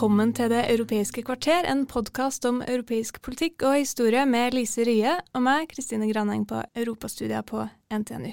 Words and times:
Velkommen 0.00 0.30
til 0.32 0.48
Det 0.48 0.62
europeiske 0.72 1.20
kvarter, 1.28 1.66
en 1.68 1.82
podkast 1.84 2.46
om 2.48 2.62
europeisk 2.64 3.18
politikk 3.20 3.66
og 3.68 3.74
historie 3.82 4.22
med 4.24 4.54
Lise 4.56 4.80
Rye 4.88 5.18
og 5.36 5.42
meg, 5.44 5.66
Kristine 5.68 6.06
Graneng, 6.08 6.46
på 6.48 6.56
europastudier 6.72 7.44
på 7.44 7.66
NTNU. 7.92 8.30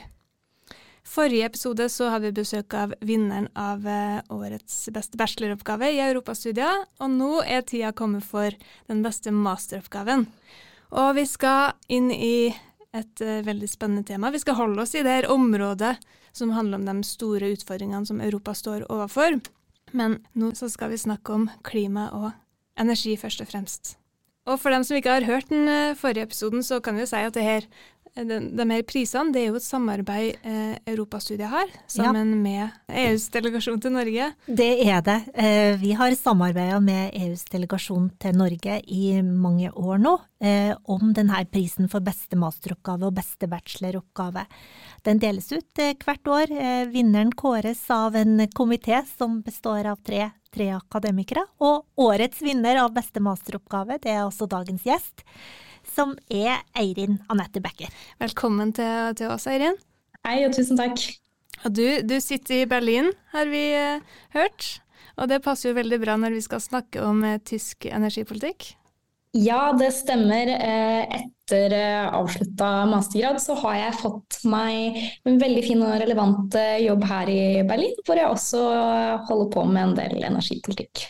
Forrige 1.03 1.49
episode 1.49 1.89
så 1.91 2.07
har 2.13 2.23
vi 2.23 2.31
besøk 2.31 2.71
av 2.71 2.93
vinneren 3.03 3.49
av 3.51 3.83
eh, 3.83 4.21
årets 4.31 4.77
beste 4.95 5.19
bacheloroppgave 5.19 5.89
i 5.91 5.99
europastudier, 6.05 6.85
og 7.03 7.11
nå 7.17 7.41
er 7.43 7.67
tida 7.67 7.91
kommet 7.91 8.23
for 8.23 8.55
den 8.87 9.03
beste 9.03 9.35
masteroppgaven. 9.35 10.23
Og 10.95 11.11
vi 11.19 11.27
skal 11.27 11.75
inn 11.91 12.07
i 12.15 12.47
et 12.95 13.25
uh, 13.27 13.43
veldig 13.43 13.67
spennende 13.67 14.07
tema. 14.07 14.31
Vi 14.31 14.39
skal 14.39 14.55
holde 14.55 14.87
oss 14.87 14.95
i 14.95 15.03
det 15.03 15.19
her 15.19 15.29
området 15.35 15.97
som 16.31 16.55
handler 16.55 16.79
om 16.79 16.87
de 16.87 17.03
store 17.03 17.51
utfordringene 17.57 18.07
som 18.07 18.23
Europa 18.23 18.55
står 18.55 18.87
overfor. 18.87 19.41
Men 19.93 20.19
nå 20.37 20.53
så 20.57 20.69
skal 20.71 20.91
vi 20.91 20.99
snakke 21.01 21.33
om 21.33 21.47
klima 21.67 22.09
og 22.15 22.31
energi 22.79 23.15
først 23.19 23.41
og 23.43 23.51
fremst. 23.51 23.95
Og 24.47 24.59
for 24.61 24.71
dem 24.71 24.83
som 24.87 24.95
ikke 24.95 25.11
har 25.11 25.27
hørt 25.27 25.49
den 25.51 25.67
uh, 25.67 25.95
forrige 25.99 26.23
episoden, 26.29 26.63
så 26.63 26.79
kan 26.79 26.95
vi 26.95 27.03
jo 27.03 27.09
si 27.09 27.19
at 27.19 27.35
det 27.35 27.43
her 27.43 27.67
de, 28.25 28.37
de 28.57 28.65
her 28.71 28.83
prisene 28.87 29.33
det 29.33 29.43
er 29.43 29.51
jo 29.51 29.59
et 29.59 29.65
samarbeid 29.65 30.47
eh, 30.47 30.77
Europastudiet 30.89 31.49
har, 31.51 31.69
sammen 31.91 32.31
ja. 32.33 32.39
med 32.41 32.95
EUs 33.03 33.27
delegasjon 33.33 33.81
til 33.83 33.93
Norge. 33.93 34.29
Det 34.47 34.69
er 34.87 35.03
det. 35.05 35.17
Eh, 35.37 35.77
vi 35.81 35.93
har 35.97 36.15
samarbeida 36.17 36.79
med 36.83 37.13
EUs 37.17 37.45
delegasjon 37.51 38.09
til 38.21 38.37
Norge 38.37 38.79
i 38.87 39.19
mange 39.21 39.71
år 39.73 40.01
nå 40.01 40.15
eh, 40.41 40.73
om 40.89 41.13
denne 41.17 41.43
prisen 41.51 41.91
for 41.91 42.05
beste 42.05 42.39
masteroppgave 42.39 43.09
og 43.09 43.17
beste 43.19 43.49
bacheloroppgave. 43.51 44.47
Den 45.05 45.21
deles 45.21 45.51
ut 45.53 45.81
eh, 45.83 45.93
hvert 46.01 46.27
år. 46.31 46.51
Eh, 46.51 46.87
vinneren 46.91 47.31
kåres 47.35 47.83
av 47.93 48.15
en 48.15 48.39
komité 48.57 49.03
som 49.17 49.41
består 49.45 49.91
av 49.93 50.01
tre 50.05 50.31
tre 50.57 50.71
akademikere, 50.73 51.43
og 51.61 51.85
årets 52.01 52.41
vinner 52.41 52.79
av 52.81 52.93
beste 52.95 53.21
masteroppgave, 53.23 53.99
det 54.03 54.13
er 54.15 54.25
også 54.25 54.49
dagens 54.49 54.85
gjest 54.87 55.25
som 55.87 56.15
er 56.33 56.63
Eirin 56.77 57.19
Anette 57.31 57.61
Becker. 57.63 57.91
Velkommen 58.19 58.73
til, 58.75 59.13
til, 59.17 59.31
oss, 59.31 59.47
Eirin. 59.47 59.77
Hei, 60.27 60.41
og 60.47 60.55
tusen 60.55 60.79
takk. 60.79 60.99
Og 61.65 61.73
du, 61.73 61.85
du 62.03 62.17
sitter 62.21 62.63
i 62.63 62.69
Berlin, 62.69 63.13
har 63.33 63.47
vi 63.49 63.63
uh, 63.77 64.17
hørt. 64.35 64.67
Og 65.17 65.29
det 65.31 65.39
passer 65.45 65.71
jo 65.71 65.77
veldig 65.77 66.01
bra 66.03 66.17
når 66.19 66.35
vi 66.35 66.43
skal 66.45 66.61
snakke 66.61 67.01
om 67.01 67.23
tysk 67.47 67.87
energipolitikk. 67.89 68.73
Ja, 69.37 69.71
det 69.77 69.91
stemmer. 69.93 70.49
Eh, 70.55 71.19
etter 71.21 71.75
avslutta 72.11 72.69
mastergrad 72.89 73.37
så 73.39 73.55
har 73.61 73.75
jeg 73.77 73.99
fått 74.01 74.39
meg 74.49 74.97
en 75.27 75.37
veldig 75.39 75.61
fin 75.63 75.83
og 75.85 75.93
relevant 76.01 76.57
jobb 76.83 77.05
her 77.07 77.31
i 77.31 77.43
Berlin, 77.67 77.93
hvor 78.07 78.19
jeg 78.19 78.27
også 78.33 78.63
holder 79.29 79.53
på 79.53 79.63
med 79.69 79.83
en 79.83 79.95
del 80.01 80.25
energipolitikk. 80.27 81.05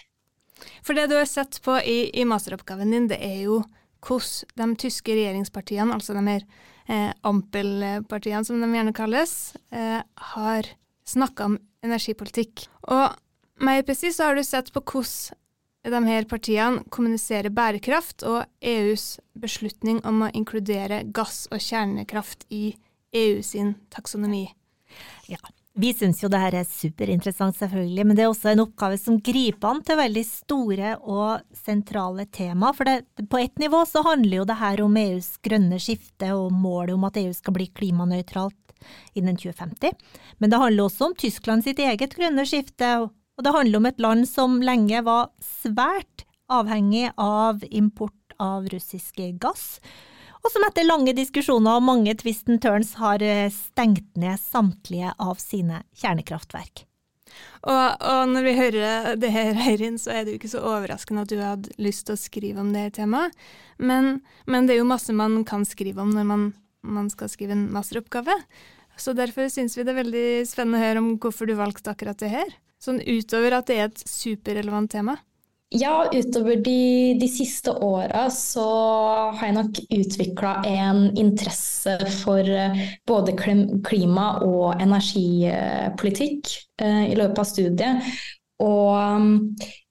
For 0.86 0.96
det 0.96 1.10
du 1.12 1.18
har 1.18 1.28
sett 1.28 1.60
på 1.66 1.76
i, 1.82 1.98
i 2.16 2.24
masteroppgaven 2.28 2.94
din, 2.94 3.10
det 3.10 3.18
er 3.24 3.42
jo 3.48 3.62
hvordan 4.06 4.76
de 4.76 4.82
tyske 4.86 5.12
regjeringspartiene, 5.12 5.94
altså 5.94 6.16
de 6.16 6.24
her 6.28 6.46
eh, 6.88 7.12
Ampel-partiene 7.28 8.46
som 8.48 8.62
de 8.62 8.70
gjerne 8.72 8.96
kalles, 8.96 9.34
eh, 9.72 10.00
har 10.34 10.70
snakka 11.08 11.50
om 11.50 11.58
energipolitikk. 11.86 12.68
Og 12.94 13.18
mer 13.64 13.84
presis 13.88 14.18
så 14.18 14.30
har 14.30 14.38
du 14.38 14.46
sett 14.46 14.72
på 14.74 14.84
hvordan 14.84 15.44
de 15.86 16.02
her 16.08 16.26
partiene 16.30 16.84
kommuniserer 16.94 17.54
bærekraft 17.54 18.26
og 18.28 18.46
EUs 18.62 19.20
beslutning 19.40 20.02
om 20.08 20.26
å 20.26 20.32
inkludere 20.34 21.04
gass 21.16 21.46
og 21.52 21.62
kjernekraft 21.64 22.48
i 22.50 22.76
EU 23.16 23.44
sin 23.46 23.76
taksonomi. 23.94 24.48
Ja, 25.28 25.40
vi 25.78 25.92
syns 25.94 26.24
jo 26.24 26.30
det 26.34 26.40
her 26.42 26.56
er 26.58 26.66
superinteressant, 26.66 27.54
selvfølgelig, 27.60 28.06
men 28.08 28.18
det 28.18 28.24
er 28.26 28.32
også 28.32 28.50
en 28.50 28.64
oppgave 28.64 28.98
som 28.98 29.20
griper 29.22 29.70
an 29.70 29.84
til 29.86 30.00
veldig 30.00 30.24
store 30.26 30.94
og 31.06 31.44
sentrale 31.54 32.26
tema. 32.34 32.72
For 32.74 32.90
det, 32.90 33.04
på 33.30 33.42
ett 33.44 33.62
nivå 33.62 33.84
så 33.86 34.02
handler 34.08 34.40
jo 34.40 34.48
det 34.50 34.58
her 34.58 34.82
om 34.82 34.98
EUs 34.98 35.36
grønne 35.46 35.78
skifte 35.82 36.32
og 36.34 36.50
målet 36.50 36.96
om 36.96 37.06
at 37.06 37.20
EU 37.22 37.30
skal 37.38 37.54
bli 37.60 37.70
klimanøytralt 37.78 38.74
innen 39.18 39.38
2050. 39.38 39.94
Men 40.42 40.50
det 40.50 40.62
handler 40.64 40.88
også 40.88 41.12
om 41.12 41.16
Tyskland 41.18 41.66
sitt 41.66 41.80
eget 41.84 42.18
grønne 42.18 42.46
skifte, 42.50 42.90
og 43.38 43.46
det 43.46 43.54
handler 43.56 43.82
om 43.82 43.90
et 43.90 44.02
land 44.02 44.28
som 44.30 44.60
lenge 44.66 45.02
var 45.06 45.32
svært 45.44 46.26
avhengig 46.52 47.12
av 47.22 47.64
import 47.70 48.38
av 48.42 48.68
russisk 48.72 49.20
gass 49.42 49.80
og 50.48 50.54
som 50.54 50.64
etter 50.64 50.86
lange 50.86 51.12
diskusjoner 51.18 51.76
og 51.76 51.84
mange 51.84 52.14
twist 52.16 52.48
and 52.48 52.62
turns 52.64 52.94
har 53.02 53.24
eh, 53.26 53.50
stengt 53.52 54.08
ned 54.16 54.40
samtlige 54.40 55.12
av 55.20 55.42
sine 55.42 55.82
kjernekraftverk. 56.00 56.86
Og, 57.68 57.88
og 58.00 58.22
når 58.32 58.46
vi 58.46 58.54
hører 58.56 59.18
det 59.20 59.32
her, 59.34 59.58
Eirin, 59.68 59.98
så 60.00 60.14
er 60.14 60.24
det 60.24 60.34
jo 60.34 60.40
ikke 60.40 60.54
så 60.54 60.64
overraskende 60.64 61.26
at 61.26 61.34
du 61.34 61.42
hadde 61.42 61.76
lyst 61.82 62.06
til 62.08 62.16
å 62.16 62.22
skrive 62.22 62.64
om 62.64 62.72
det 62.72 62.94
temaet. 62.96 63.36
Men, 63.76 64.22
men 64.48 64.70
det 64.70 64.78
er 64.78 64.82
jo 64.82 64.88
masse 64.88 65.12
man 65.12 65.42
kan 65.48 65.68
skrive 65.68 66.06
om 66.06 66.14
når 66.16 66.30
man, 66.32 66.48
man 66.88 67.12
skal 67.12 67.32
skrive 67.34 67.58
en 67.58 67.68
masteroppgave. 67.74 68.38
Så 68.98 69.14
derfor 69.18 69.52
syns 69.52 69.76
vi 69.76 69.84
det 69.84 69.94
er 69.94 70.00
veldig 70.00 70.28
spennende 70.50 70.80
å 70.80 70.86
høre 70.86 71.04
om 71.04 71.12
hvorfor 71.22 71.50
du 71.50 71.58
valgte 71.60 71.92
akkurat 71.92 72.24
det 72.24 72.32
her. 72.32 72.56
Sånn 72.84 73.02
utover 73.02 73.58
at 73.58 73.70
det 73.70 73.80
er 73.80 73.90
et 73.90 74.04
superrelevant 74.06 74.92
tema. 74.94 75.18
Ja, 75.76 76.06
utover 76.14 76.56
de, 76.64 77.18
de 77.20 77.28
siste 77.28 77.74
åra 77.84 78.30
så 78.32 78.68
har 79.36 79.50
jeg 79.50 79.56
nok 79.58 79.82
utvikla 79.98 80.54
en 80.70 81.02
interesse 81.20 81.98
for 82.22 82.40
eh, 82.40 82.86
både 83.10 83.34
klima- 83.36 84.38
og 84.48 84.80
energipolitikk 84.80 86.54
eh, 86.80 87.04
i 87.12 87.20
løpet 87.20 87.44
av 87.44 87.50
studiet. 87.52 88.08
Og 88.64 88.96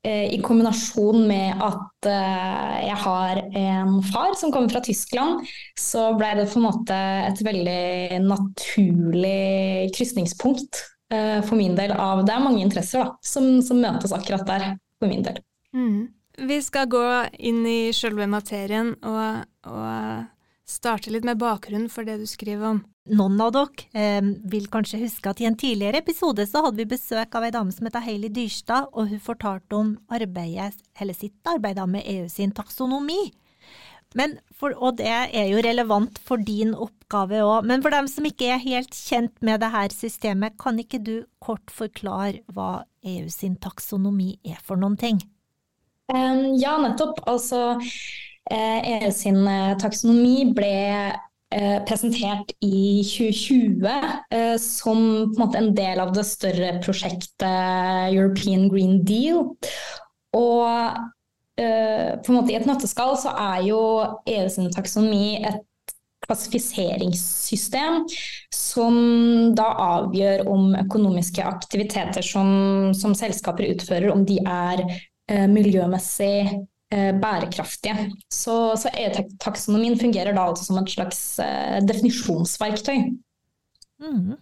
eh, 0.00 0.32
i 0.32 0.40
kombinasjon 0.40 1.28
med 1.28 1.60
at 1.68 2.08
eh, 2.08 2.88
jeg 2.88 2.98
har 3.04 3.44
en 3.44 4.00
far 4.08 4.32
som 4.40 4.54
kommer 4.54 4.72
fra 4.72 4.80
Tyskland, 4.80 5.44
så 5.76 6.08
ble 6.16 6.32
det 6.40 6.48
på 6.54 6.62
en 6.62 6.70
måte 6.70 7.04
et 7.28 7.44
veldig 7.44 8.24
naturlig 8.24 9.92
krysningspunkt 9.92 10.86
for 11.06 11.54
min 11.54 11.76
del 11.78 11.92
av 11.94 12.24
Det 12.26 12.32
er 12.34 12.42
mange 12.42 12.64
interesser 12.64 13.04
da, 13.04 13.12
som, 13.22 13.44
som 13.62 13.78
møtes 13.78 14.10
akkurat 14.16 14.42
der 14.48 14.64
for 14.98 15.06
min 15.06 15.22
del. 15.22 15.38
Mm. 15.76 16.08
Vi 16.36 16.62
skal 16.62 16.88
gå 16.92 17.04
inn 17.38 17.62
i 17.68 17.92
sjølve 17.96 18.26
materien 18.28 18.92
og, 19.06 19.46
og, 19.68 20.26
starte 20.66 21.12
litt 21.14 21.22
med 21.22 21.38
bakgrunnen 21.38 21.86
for 21.86 22.02
det 22.02 22.16
du 22.18 22.26
skriver 22.26 22.72
om. 22.72 22.80
Noen 23.14 23.38
av 23.38 23.52
dere 23.54 23.84
eh, 23.94 24.30
vil 24.50 24.64
kanskje 24.66 24.98
huske 25.04 25.30
at 25.30 25.38
i 25.38 25.46
en 25.46 25.54
tidligere 25.54 26.00
episode 26.02 26.42
så 26.50 26.64
hadde 26.64 26.80
vi 26.80 26.88
besøk 26.90 27.36
av 27.38 27.46
ei 27.46 27.52
dame 27.54 27.70
som 27.70 27.86
heter 27.86 28.02
Hailey 28.02 28.32
Dyrstad, 28.34 28.88
og 28.90 29.12
hun 29.12 29.22
fortalte 29.22 29.78
om 29.78 29.92
arbeidet, 30.10 30.74
eller 30.98 31.14
sitt 31.14 31.38
arbeid 31.46 31.78
med 31.86 32.02
EU 32.16 32.26
sin 32.32 32.50
taksonomi. 32.50 33.28
For, 34.56 34.72
og 34.80 34.96
det 35.00 35.08
er 35.10 35.48
jo 35.50 35.60
relevant 35.64 36.18
for 36.24 36.40
din 36.40 36.72
oppgave 36.72 37.42
òg, 37.44 37.66
men 37.68 37.82
for 37.84 37.92
dem 37.92 38.06
som 38.08 38.24
ikke 38.24 38.48
er 38.54 38.62
helt 38.62 38.94
kjent 38.96 39.34
med 39.44 39.60
dette 39.60 39.96
systemet, 39.96 40.56
kan 40.62 40.78
ikke 40.80 41.02
du 41.04 41.16
kort 41.42 41.72
forklare 41.74 42.40
hva 42.54 42.86
EU 43.04 43.28
sin 43.32 43.58
taksonomi 43.60 44.38
er 44.46 44.62
for 44.64 44.80
noen 44.80 44.96
ting? 45.00 45.20
Ja, 46.08 46.76
nettopp. 46.78 47.20
Altså, 47.26 47.76
EU 48.50 48.56
eh, 48.56 49.06
e 49.08 49.12
sin 49.12 49.46
eh, 49.50 49.74
taksonomi 49.80 50.52
ble 50.54 50.74
eh, 51.50 51.78
presentert 51.86 52.52
i 52.62 53.02
2020 53.02 54.60
som 54.62 55.00
en, 55.26 55.56
en, 55.58 55.72
del 55.74 56.02
av 56.02 56.12
det 56.14 56.26
større 56.28 56.76
prosjektet 56.84 58.14
European 58.14 58.68
Green 58.70 59.02
Deal. 59.04 59.50
Og 60.36 61.02
på 61.56 62.32
en 62.32 62.36
måte 62.36 62.52
i 62.52 62.56
et 62.58 62.66
nøtteskall 62.68 63.14
så 63.16 63.30
er 63.32 63.62
jo 63.64 63.80
EU 64.28 64.66
taksonomi 64.74 65.38
et 65.40 65.94
klassifiseringssystem 66.26 68.02
som 68.52 68.96
da 69.56 69.70
avgjør 69.86 70.44
om 70.52 70.74
økonomiske 70.82 71.44
aktiviteter 71.48 72.24
som, 72.26 72.92
som 72.98 73.16
selskaper 73.16 73.70
utfører, 73.72 74.10
om 74.12 74.26
de 74.28 74.36
er 74.42 74.84
Eh, 75.28 75.48
miljømessig 75.48 76.66
eh, 76.94 77.12
bærekraftige. 77.20 78.12
Så, 78.32 78.76
så 78.78 78.90
EU-taksonomien 78.94 79.98
fungerer 79.98 80.36
da 80.36 80.44
altså 80.46 80.68
som 80.68 80.78
et 80.78 80.92
slags 80.92 81.22
eh, 81.42 81.80
definisjonsverktøy. 81.82 83.00
Mm. 84.04 84.36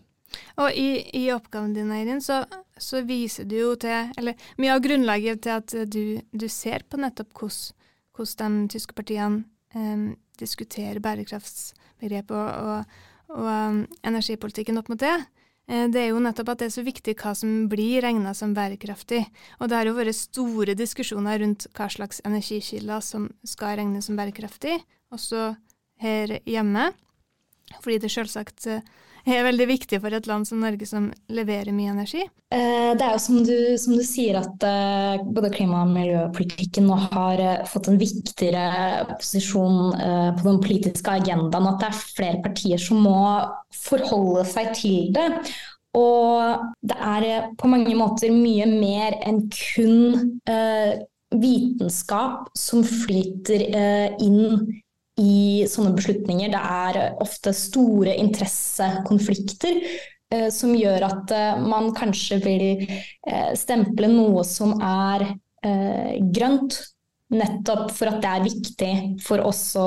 Og 0.61 0.77
i, 0.77 0.91
i 1.17 1.31
oppgaven 1.33 1.73
din, 1.73 1.93
Eirin, 1.95 2.21
så, 2.21 2.43
så, 2.81 3.03
viser 3.07 3.47
du 3.47 3.57
jo 3.57 3.75
til 3.79 4.11
Eller 4.19 4.35
mye 4.59 4.75
av 4.75 4.83
grunnlaget 4.83 5.45
til 5.47 5.59
at 5.59 5.75
du, 5.91 6.21
du 6.33 6.49
ser 6.49 6.87
på 6.89 6.99
nettopp 7.01 7.33
hvordan 8.15 8.65
de 8.65 8.75
tyske 8.75 8.95
partiene 8.95 9.45
eh, 9.75 10.15
diskuterer 10.41 11.03
bærekraftsbegrepet 11.03 12.35
og, 12.35 12.51
og, 12.67 12.99
og 13.35 13.47
um, 13.47 13.81
energipolitikken 14.07 14.79
opp 14.81 14.91
mot 14.91 15.01
det. 15.01 15.15
Eh, 15.71 15.87
det 15.89 16.01
er 16.03 16.11
jo 16.13 16.23
nettopp 16.23 16.53
at 16.53 16.63
det 16.63 16.69
er 16.69 16.75
så 16.77 16.85
viktig 16.87 17.17
hva 17.21 17.35
som 17.39 17.69
blir 17.71 18.05
regna 18.05 18.35
som 18.37 18.55
bærekraftig. 18.57 19.23
Og 19.61 19.71
det 19.71 19.79
har 19.79 19.89
jo 19.89 19.97
vært 19.97 20.19
store 20.19 20.77
diskusjoner 20.79 21.41
rundt 21.43 21.69
hva 21.77 21.89
slags 21.93 22.21
energikilder 22.27 23.05
som 23.05 23.31
skal 23.47 23.79
regnes 23.81 24.11
som 24.11 24.19
bærekraftig, 24.19 24.77
også 25.15 25.55
her 26.03 26.39
hjemme. 26.49 26.91
Fordi 27.81 27.99
det 28.03 28.13
selvsagt 28.13 28.69
eh, 28.69 28.85
er 29.35 29.47
veldig 29.47 29.67
viktig 29.71 30.01
for 30.03 30.15
et 30.17 30.29
land 30.29 30.49
som 30.49 30.61
Norge 30.63 30.87
som 30.89 31.09
leverer 31.33 31.75
mye 31.75 31.93
energi. 31.95 32.23
Eh, 32.55 32.93
det 32.95 33.05
er 33.05 33.15
jo 33.17 33.23
som 33.25 33.41
du, 33.47 33.57
som 33.81 33.97
du 33.97 34.05
sier 34.07 34.39
at 34.41 34.67
både 35.25 35.53
klima- 35.55 35.83
og 35.85 35.93
miljøpolitikken 35.95 36.89
nå 36.89 36.99
har 37.09 37.43
fått 37.71 37.91
en 37.91 38.01
viktigere 38.01 39.07
posisjon 39.17 39.95
på 40.39 40.47
den 40.47 40.61
politiske 40.65 41.19
agendaen. 41.21 41.71
At 41.71 41.81
det 41.83 41.91
er 41.91 42.03
flere 42.03 42.43
partier 42.45 42.83
som 42.83 43.03
må 43.05 43.21
forholde 43.85 44.45
seg 44.51 44.75
til 44.77 45.13
det. 45.17 45.29
Og 45.95 46.65
det 46.83 46.97
er 46.99 47.51
på 47.59 47.71
mange 47.71 47.95
måter 47.97 48.33
mye 48.35 48.67
mer 48.67 49.15
enn 49.23 49.45
kun 49.55 50.19
vitenskap 51.35 52.51
som 52.59 52.83
flyter 52.87 53.63
inn 54.23 54.83
i 55.21 55.65
sånne 55.71 55.95
beslutninger. 55.97 56.51
Det 56.53 56.61
er 56.61 57.21
ofte 57.23 57.55
store 57.57 58.17
interessekonflikter 58.23 59.79
eh, 59.83 60.49
som 60.55 60.75
gjør 60.77 61.07
at 61.07 61.35
eh, 61.35 61.63
man 61.63 61.93
kanskje 61.97 62.41
vil 62.45 62.67
eh, 62.83 63.53
stemple 63.59 64.11
noe 64.11 64.45
som 64.49 64.75
er 64.81 65.29
eh, 65.65 66.19
grønt, 66.35 66.81
nettopp 67.35 67.89
for 67.91 68.11
at 68.11 68.21
det 68.23 68.31
er 68.31 68.45
viktig 68.45 68.91
for 69.25 69.43
også 69.43 69.85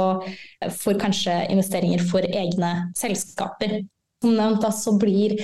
for 0.74 0.98
kanskje 1.00 1.36
investeringer 1.54 2.02
for 2.10 2.26
egne 2.26 2.72
selskaper. 2.98 3.78
Som 4.24 4.34
nevnt 4.36 4.64
da, 4.66 4.72
så 4.74 4.96
blir 4.98 5.38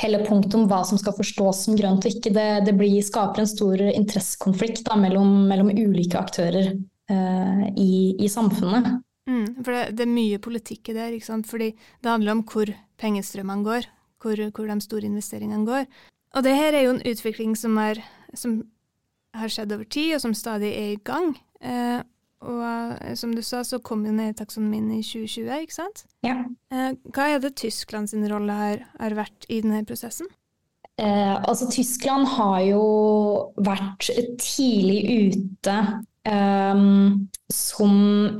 hele 0.00 0.22
punktet 0.24 0.56
om 0.56 0.66
hva 0.68 0.82
som 0.86 1.00
skal 1.00 1.16
forstås 1.16 1.64
som 1.66 1.76
grønt 1.78 2.04
og 2.04 2.14
ikke, 2.14 2.32
det, 2.36 2.48
det 2.68 2.74
blir, 2.76 3.00
skaper 3.04 3.42
en 3.42 3.50
stor 3.50 3.82
interessekonflikt 3.90 4.84
da, 4.88 4.96
mellom, 5.00 5.32
mellom, 5.50 5.72
ulike 5.72 6.20
aktører 6.20 6.72
eh, 6.72 7.64
i, 7.76 7.92
i 8.20 8.30
samfunnet. 8.30 9.00
Mm, 9.30 9.62
for 9.62 9.70
det, 9.74 9.82
det, 9.98 10.06
er 10.06 10.12
mye 10.12 10.42
politikk 10.42 10.90
i 10.90 10.96
det, 10.96 11.08
ikke 11.16 11.28
sant? 11.28 11.46
fordi 11.46 11.70
det 11.76 12.10
handler 12.10 12.34
om 12.34 12.44
hvor 12.50 12.72
pengestrømmene 13.00 13.66
går, 13.66 13.88
hvor, 14.22 14.42
hvor, 14.50 14.70
de 14.70 14.80
store 14.84 15.06
investeringene 15.06 15.66
går. 15.68 15.86
Og 16.34 16.46
det 16.46 16.54
her 16.58 16.74
er 16.74 16.86
jo 16.86 16.94
en 16.96 17.04
utvikling 17.06 17.54
som, 17.58 17.78
er, 17.78 18.02
som 18.34 18.60
har 19.34 19.52
skjedd 19.52 19.74
over 19.76 19.86
tid, 19.86 20.16
og 20.16 20.24
som 20.24 20.34
stadig 20.34 20.72
er 20.74 20.94
i 20.94 21.02
gang. 21.06 21.32
Eh, 21.62 22.00
og 22.40 22.60
eh, 22.64 23.14
som 23.18 23.32
du 23.36 23.42
sa, 23.44 23.62
så 23.66 23.80
kom 23.84 24.04
jo 24.06 24.14
ned 24.16 24.38
taksonomien 24.38 24.88
i 24.96 25.02
2020, 25.04 25.50
ikke 25.66 25.76
sant? 25.76 26.04
Ja. 26.26 26.42
Eh, 26.72 26.92
hva 27.12 27.30
er 27.30 27.42
det 27.42 27.56
Tyskland 27.60 28.10
sin 28.12 28.26
rolle 28.30 28.56
har, 28.56 28.84
har 29.00 29.18
vært 29.18 29.48
i 29.48 29.60
denne 29.64 29.84
prosessen? 29.88 30.30
Eh, 31.00 31.36
altså 31.36 31.68
Tyskland 31.72 32.28
har 32.34 32.60
jo 32.66 32.84
vært 33.60 34.10
tidlig 34.42 35.30
ute 35.30 35.76
Um, 36.28 37.30
som, 37.48 37.92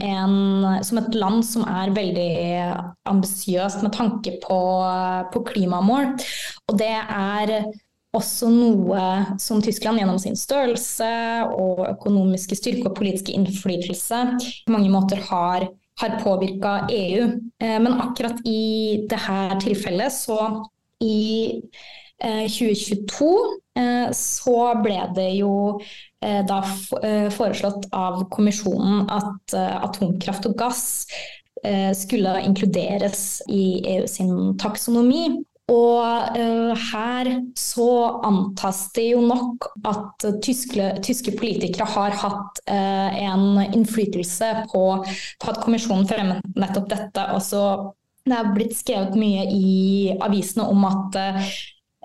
en, 0.04 0.34
som, 0.84 0.98
et 1.00 1.14
land 1.16 1.44
som 1.48 1.62
er 1.64 1.94
veldig 1.96 2.32
ambisiøst 3.08 3.80
med 3.82 3.94
tanke 3.96 4.34
på, 4.42 4.58
på, 5.32 5.42
klimamål. 5.48 6.12
Og 6.68 6.76
det 6.78 6.92
er 6.92 7.54
også 8.12 8.50
noe 8.52 9.00
som 9.40 9.62
Tyskland 9.64 10.02
gjennom 10.02 10.20
sin 10.20 10.36
størrelse 10.36 11.08
og 11.54 11.80
økonomiske 11.88 12.58
styrke 12.58 12.90
og 12.90 12.98
politiske 12.98 13.32
innflytelse 13.32 14.20
på 14.66 14.74
mange 14.74 14.92
måter 14.92 15.22
har, 15.30 15.70
har 16.02 16.18
påvirka 16.20 16.82
EU. 16.92 17.30
Uh, 17.62 17.78
men 17.80 17.96
akkurat 17.96 18.44
i 18.44 19.06
dette 19.08 19.62
tilfellet, 19.64 20.12
så 20.20 20.68
i 21.00 21.56
2022 22.20 23.28
eh, 23.76 23.82
eh, 23.82 24.12
så 24.12 24.56
ble 24.82 25.00
det 25.16 25.28
jo 25.38 25.52
eh, 26.24 26.40
da 26.46 26.60
foreslått 27.32 27.88
av 27.96 28.26
kommisjonen 28.32 29.06
at 29.10 29.54
atomkraft 29.56 30.50
og 30.50 30.58
gass 30.60 30.88
skulle 31.92 32.38
inkluderes 32.40 33.42
i 33.52 33.82
EU 33.92 34.06
sin 34.08 34.54
taksonomi. 34.56 35.42
Og 35.68 36.38
her 36.88 37.28
så 37.52 37.88
antas 38.24 38.78
det 38.96 39.10
jo 39.10 39.20
nok 39.28 39.66
at 39.90 40.24
tyske, 40.40 40.86
tyske 41.04 41.34
politikere 41.36 41.84
har 41.92 42.16
hatt 42.22 42.62
en 42.64 43.60
innflytelse 43.66 44.48
på, 44.72 44.86
på, 45.04 45.52
at 45.52 45.60
kommisjonen 45.60 46.08
fremmet 46.08 46.48
nettopp 46.56 46.88
dette. 46.94 47.26
Også 47.36 47.60
det 48.24 48.38
er 48.40 48.50
blitt 48.56 48.78
skrevet 48.80 49.20
mye 49.20 49.44
i 49.52 50.16
avisene 50.16 50.64
om 50.64 50.88
at 50.88 51.20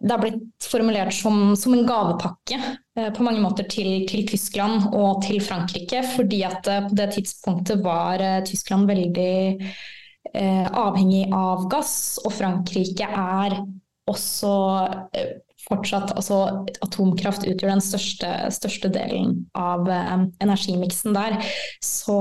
det 0.02 0.12
har 0.12 0.20
blitt 0.20 0.68
formulert 0.68 1.14
som, 1.16 1.56
som 1.56 1.74
en 1.74 1.86
gavepakke 1.88 2.58
eh, 3.00 3.12
på 3.16 3.24
mange 3.24 3.40
måter 3.44 3.68
til, 3.72 4.04
til, 4.10 4.26
Tyskland 4.28 4.90
og 4.92 5.22
til 5.24 5.40
Frankrike. 5.44 6.04
Fordi 6.16 6.42
at 6.48 6.68
eh, 6.68 6.84
på 6.90 6.98
det 7.00 7.14
tidspunktet 7.16 7.84
var 7.86 8.24
eh, 8.24 8.42
Tyskland 8.48 8.90
veldig 8.92 9.36
avhengig 10.36 11.28
av 11.38 11.68
gass, 11.72 12.18
og 12.26 12.34
Frankrike 12.34 13.06
er 13.06 13.54
også 14.10 14.50
fortsatt 15.68 16.16
altså 16.18 16.40
Atomkraft 16.84 17.46
utgjør 17.46 17.76
den 17.76 17.84
største, 17.86 18.32
største 18.52 18.90
delen 18.92 19.46
av 19.56 19.86
energimiksen 19.88 21.16
der. 21.16 21.38
Så, 21.78 22.18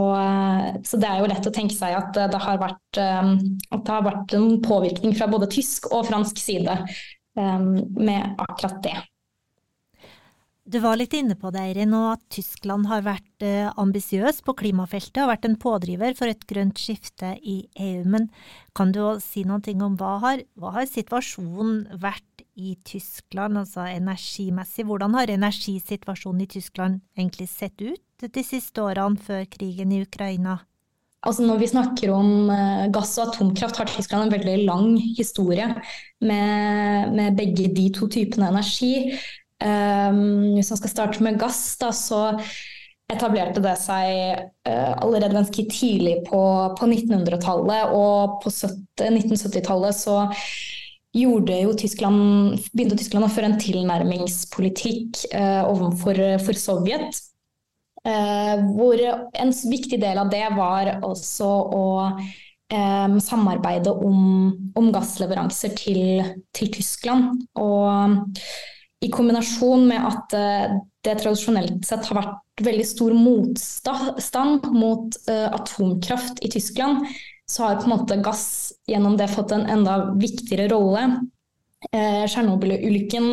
så, 0.84 1.00
det 1.00 1.10
er 1.10 1.24
jo 1.24 1.32
lett 1.32 1.48
å 1.48 1.54
tenke 1.56 1.74
seg 1.74 1.96
at 1.96 2.12
det 2.36 2.42
har 2.44 2.60
vært, 2.60 3.00
at 3.00 3.82
det 3.88 3.96
har 3.96 4.06
vært 4.06 4.36
en 4.36 4.60
påvirkning 4.62 5.16
fra 5.16 5.26
både 5.32 5.50
tysk 5.56 5.88
og 5.90 6.04
fransk 6.12 6.44
side 6.44 6.76
med 7.34 8.38
akkurat 8.38 8.82
det. 8.84 8.96
Du 10.64 10.78
var 10.80 10.96
litt 10.96 11.12
inne 11.12 11.34
på 11.36 11.50
det, 11.52 11.60
Eirin, 11.60 11.92
at 11.92 12.22
Tyskland 12.32 12.86
har 12.88 13.02
vært 13.04 13.44
eh, 13.44 13.68
ambisiøs 13.80 14.38
på 14.46 14.54
klimafeltet 14.56 15.20
og 15.20 15.28
vært 15.28 15.44
en 15.44 15.58
pådriver 15.60 16.16
for 16.16 16.32
et 16.32 16.46
grønt 16.48 16.80
skifte 16.80 17.34
i 17.44 17.58
EU. 17.76 18.06
Men 18.08 18.30
kan 18.72 18.94
du 18.94 19.02
si 19.20 19.44
noe 19.44 19.60
om 19.84 19.98
hva 20.00 20.14
har, 20.22 20.40
hva 20.56 20.72
har 20.78 20.88
situasjonen 20.88 21.98
vært 22.00 22.46
i 22.56 22.78
Tyskland, 22.80 23.60
altså 23.60 23.84
energimessig? 23.90 24.86
Hvordan 24.88 25.18
har 25.18 25.34
energisituasjonen 25.34 26.46
i 26.46 26.50
Tyskland 26.56 27.02
egentlig 27.12 27.50
sett 27.52 27.84
ut 27.84 28.24
de 28.24 28.46
siste 28.46 28.80
årene 28.80 29.20
før 29.20 29.44
krigen 29.52 29.92
i 29.92 30.00
Ukraina? 30.06 30.62
Altså 31.24 31.44
når 31.46 31.60
vi 31.62 31.70
snakker 31.70 32.12
om 32.12 32.50
eh, 32.52 32.84
gass 32.92 33.14
og 33.18 33.30
atomkraft, 33.30 33.80
har 33.80 33.88
Tyskland 33.88 34.26
en 34.26 34.34
veldig 34.34 34.58
lang 34.68 34.90
historie 35.16 35.70
med, 36.20 37.14
med 37.16 37.38
begge 37.38 37.70
de 37.72 37.88
to 37.96 38.08
typene 38.12 38.50
energi. 38.52 39.14
Um, 39.64 40.56
hvis 40.58 40.68
man 40.72 40.80
skal 40.80 40.92
starte 40.92 41.24
med 41.24 41.38
gass, 41.40 41.62
da, 41.80 41.88
så 41.96 42.34
etablerte 43.12 43.62
det 43.64 43.74
seg 43.80 44.08
uh, 44.68 44.92
allerede 44.98 45.36
ganske 45.38 45.64
tidlig 45.70 46.18
på, 46.28 46.42
på 46.76 46.88
1900-tallet. 46.90 47.94
Og 47.96 48.40
på 48.44 48.52
1970-tallet 48.52 49.96
så 49.96 50.24
Tyskland, 51.14 52.58
begynte 52.74 52.98
Tyskland 52.98 53.28
å 53.28 53.32
føre 53.32 53.52
en 53.52 53.60
tilnærmingspolitikk 53.62 55.24
uh, 55.32 55.62
overfor 55.70 56.58
Sovjet. 56.58 57.24
Eh, 58.04 58.64
hvor 58.76 59.00
en 59.00 59.52
viktig 59.70 59.96
del 60.00 60.18
av 60.20 60.28
det 60.32 60.44
var 60.52 60.90
også 61.06 61.48
å 61.72 61.84
eh, 62.04 63.18
samarbeide 63.24 63.94
om, 63.96 64.50
om 64.76 64.90
gassleveranser 64.92 65.72
til, 65.78 66.20
til, 66.52 66.72
Tyskland. 66.74 67.46
Og 67.56 68.28
i 69.04 69.08
kombinasjon 69.12 69.86
med 69.88 70.04
at 70.10 70.36
eh, 70.36 70.74
det 71.04 71.18
tradisjonelt 71.22 71.84
sett 71.88 72.04
har 72.10 72.20
vært 72.20 72.64
veldig 72.64 72.86
stor 72.88 73.16
motstand 73.16 74.68
mot 74.76 75.16
eh, 75.24 75.48
atomkraft 75.48 76.44
i 76.44 76.52
Tyskland, 76.52 77.06
så 77.48 77.66
har 77.70 77.80
på 77.80 77.88
en 77.88 77.96
måte 77.96 78.20
gass 78.24 78.46
gjennom 78.88 79.16
det 79.20 79.32
fått 79.32 79.52
en 79.52 79.64
enda 79.68 80.12
viktigere 80.16 80.68
rolle. 80.72 81.08
Tsjernobyl-ulykken 81.84 83.26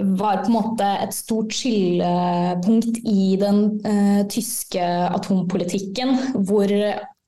var 0.00 0.40
på 0.42 0.48
en 0.48 0.54
måte 0.56 0.86
et 1.04 1.12
stort 1.14 1.52
skillepunkt 1.52 3.02
i 3.04 3.36
den 3.40 3.64
uh, 3.84 4.22
tyske 4.32 4.82
atompolitikken, 5.12 6.16
hvor 6.48 6.72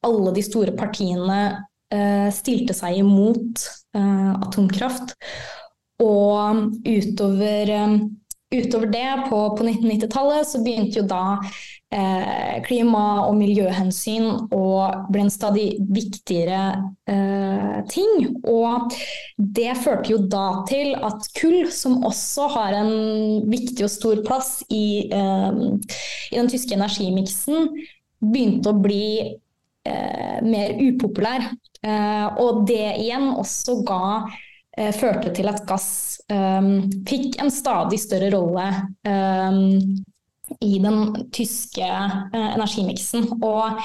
alle 0.04 0.34
de 0.36 0.44
store 0.44 0.72
partiene 0.76 1.40
uh, 1.94 2.28
stilte 2.32 2.76
seg 2.76 3.02
imot 3.02 3.66
uh, 3.96 4.32
atomkraft. 4.40 5.16
Og 6.02 6.72
utover 6.88 7.70
utover 8.52 8.86
det, 8.86 9.26
på, 9.28 9.38
på 9.56 9.64
1990-tallet, 9.64 10.48
så 10.48 10.60
begynte 10.62 11.00
jo 11.00 11.06
da 11.08 11.22
eh, 11.94 12.62
klima- 12.66 13.24
og 13.26 13.36
miljøhensyn 13.38 14.28
å 14.54 14.66
bli 15.10 15.24
en 15.24 15.32
stadig 15.32 15.66
viktigere 15.94 16.60
eh, 17.10 17.80
ting. 17.90 18.28
Og 18.50 18.94
det 19.36 19.74
førte 19.82 20.14
jo 20.14 20.20
da 20.30 20.64
til 20.70 20.94
at 20.98 21.28
kull, 21.38 21.64
som 21.74 22.02
også 22.06 22.48
har 22.56 22.78
en 22.82 22.94
viktig 23.50 23.86
og 23.86 23.92
stor 23.92 24.22
plass 24.26 24.56
i, 24.70 25.10
eh, 25.10 25.60
i 26.30 26.38
den 26.38 26.50
tyske 26.52 26.76
energimiksen, 26.78 27.70
begynte 28.24 28.72
å 28.72 28.80
bli 28.80 29.06
eh, 29.84 30.40
mer 30.44 30.78
upopulær. 30.80 31.50
Eh, 31.84 32.26
og 32.40 32.64
det 32.68 32.96
igjen 33.02 33.32
også 33.34 33.82
ga 33.86 34.04
førte 34.74 35.30
til 35.34 35.46
at 35.50 35.60
gass 35.68 36.14
um, 36.32 36.90
fikk 37.08 37.38
en 37.42 37.52
stadig 37.52 38.00
større 38.02 38.30
rolle 38.34 38.66
um, 39.06 40.04
i 40.60 40.78
den 40.82 41.28
tyske 41.34 41.86
uh, 41.86 42.50
energimiksen. 42.54 43.28
Og 43.44 43.80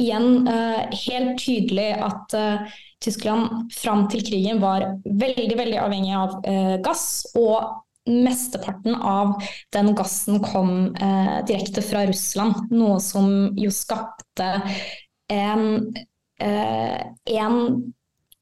igjen 0.00 0.48
uh, 0.48 0.82
helt 1.06 1.38
tydelig 1.40 1.90
at 2.02 2.36
uh, 2.38 2.76
Tyskland 3.04 3.72
fram 3.74 4.06
til 4.12 4.24
krigen 4.26 4.62
var 4.62 4.86
veldig, 5.04 5.56
veldig 5.58 5.80
avhengig 5.82 6.14
av 6.16 6.38
gass. 6.84 7.26
og 7.36 7.82
Mesteparten 8.04 8.96
av 8.96 9.38
den 9.72 9.94
gassen 9.96 10.42
kom 10.44 10.90
direkte 11.48 11.80
fra 11.84 12.02
Russland, 12.04 12.66
noe 12.68 12.98
som 13.00 13.30
jo 13.56 13.70
skapte 13.72 14.48
en, 15.32 15.64
en 16.36 17.56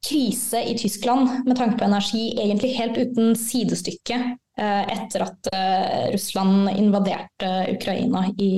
krise 0.02 0.62
i 0.64 0.78
Tyskland 0.78 1.46
med 1.46 1.56
tanke 1.56 1.78
på 1.78 1.84
energi 1.84 2.32
egentlig 2.40 2.74
helt 2.76 2.98
uten 2.98 3.36
sidestykke 3.38 4.18
eh, 4.58 4.82
etter 4.96 5.26
at 5.28 5.50
eh, 5.54 6.12
Russland 6.14 6.70
invaderte 6.74 7.52
Ukraina 7.76 8.26
i 8.38 8.52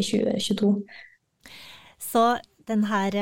2022. 0.00 0.68
Eh, 0.68 1.04
Så 1.98 2.38
den 2.66 2.84
her, 2.84 3.12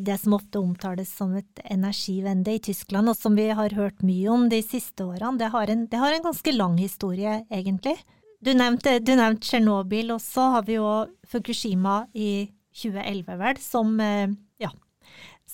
det 0.00 0.18
som 0.18 0.34
ofte 0.34 0.58
omtales 0.58 1.10
som 1.16 1.34
et 1.38 1.60
energivende 1.64 2.54
i 2.54 2.62
Tyskland, 2.62 3.08
og 3.08 3.16
som 3.16 3.36
vi 3.38 3.48
har 3.50 3.74
hørt 3.74 4.02
mye 4.02 4.28
om 4.30 4.48
de 4.50 4.60
siste 4.62 5.06
årene, 5.06 5.38
det 5.38 5.50
har 5.54 5.70
en, 5.70 5.86
det 5.90 6.00
har 6.02 6.14
en 6.14 6.26
ganske 6.26 6.52
lang 6.54 6.78
historie, 6.78 7.40
egentlig. 7.50 7.96
Du 8.42 8.52
nevnte, 8.54 8.98
du 9.00 9.14
nevnte 9.14 9.46
Tsjernobyl, 9.46 10.10
og 10.14 10.20
så 10.22 10.50
har 10.56 10.66
vi 10.66 10.78
jo 10.78 10.90
Fukushima 11.26 12.04
i 12.14 12.48
2011, 12.74 13.38
vel, 13.42 13.62
som 13.62 13.94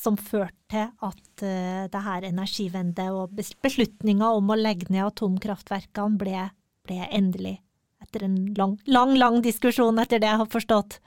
som 0.02 0.18
førte 0.18 0.56
til 0.72 0.88
at 1.06 1.44
uh, 1.44 1.88
det 1.92 2.04
her 2.06 2.26
energivendet 2.28 3.10
og 3.14 3.34
beslutninga 3.62 4.32
om 4.36 4.50
å 4.50 4.58
legge 4.58 4.90
ned 4.90 5.06
atomkraftverkene 5.06 6.20
ble, 6.20 6.46
ble 6.86 7.02
endelig. 7.10 7.58
Etter 8.02 8.26
en 8.26 8.38
lang, 8.58 8.76
lang, 8.90 9.14
lang 9.18 9.42
diskusjon, 9.44 10.00
etter 10.02 10.22
det 10.22 10.30
jeg 10.30 10.40
har 10.42 10.50
forstått. 10.50 10.98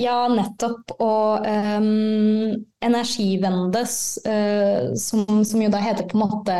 Ja, 0.00 0.24
nettopp. 0.32 0.94
Og 1.04 1.44
um, 1.44 2.54
energivendet, 2.82 3.96
uh, 4.26 4.94
som, 4.98 5.26
som, 5.44 5.60
jo 5.62 5.72
da 5.72 5.82
heter 5.84 6.08
på 6.08 6.16
en 6.16 6.24
måte 6.24 6.56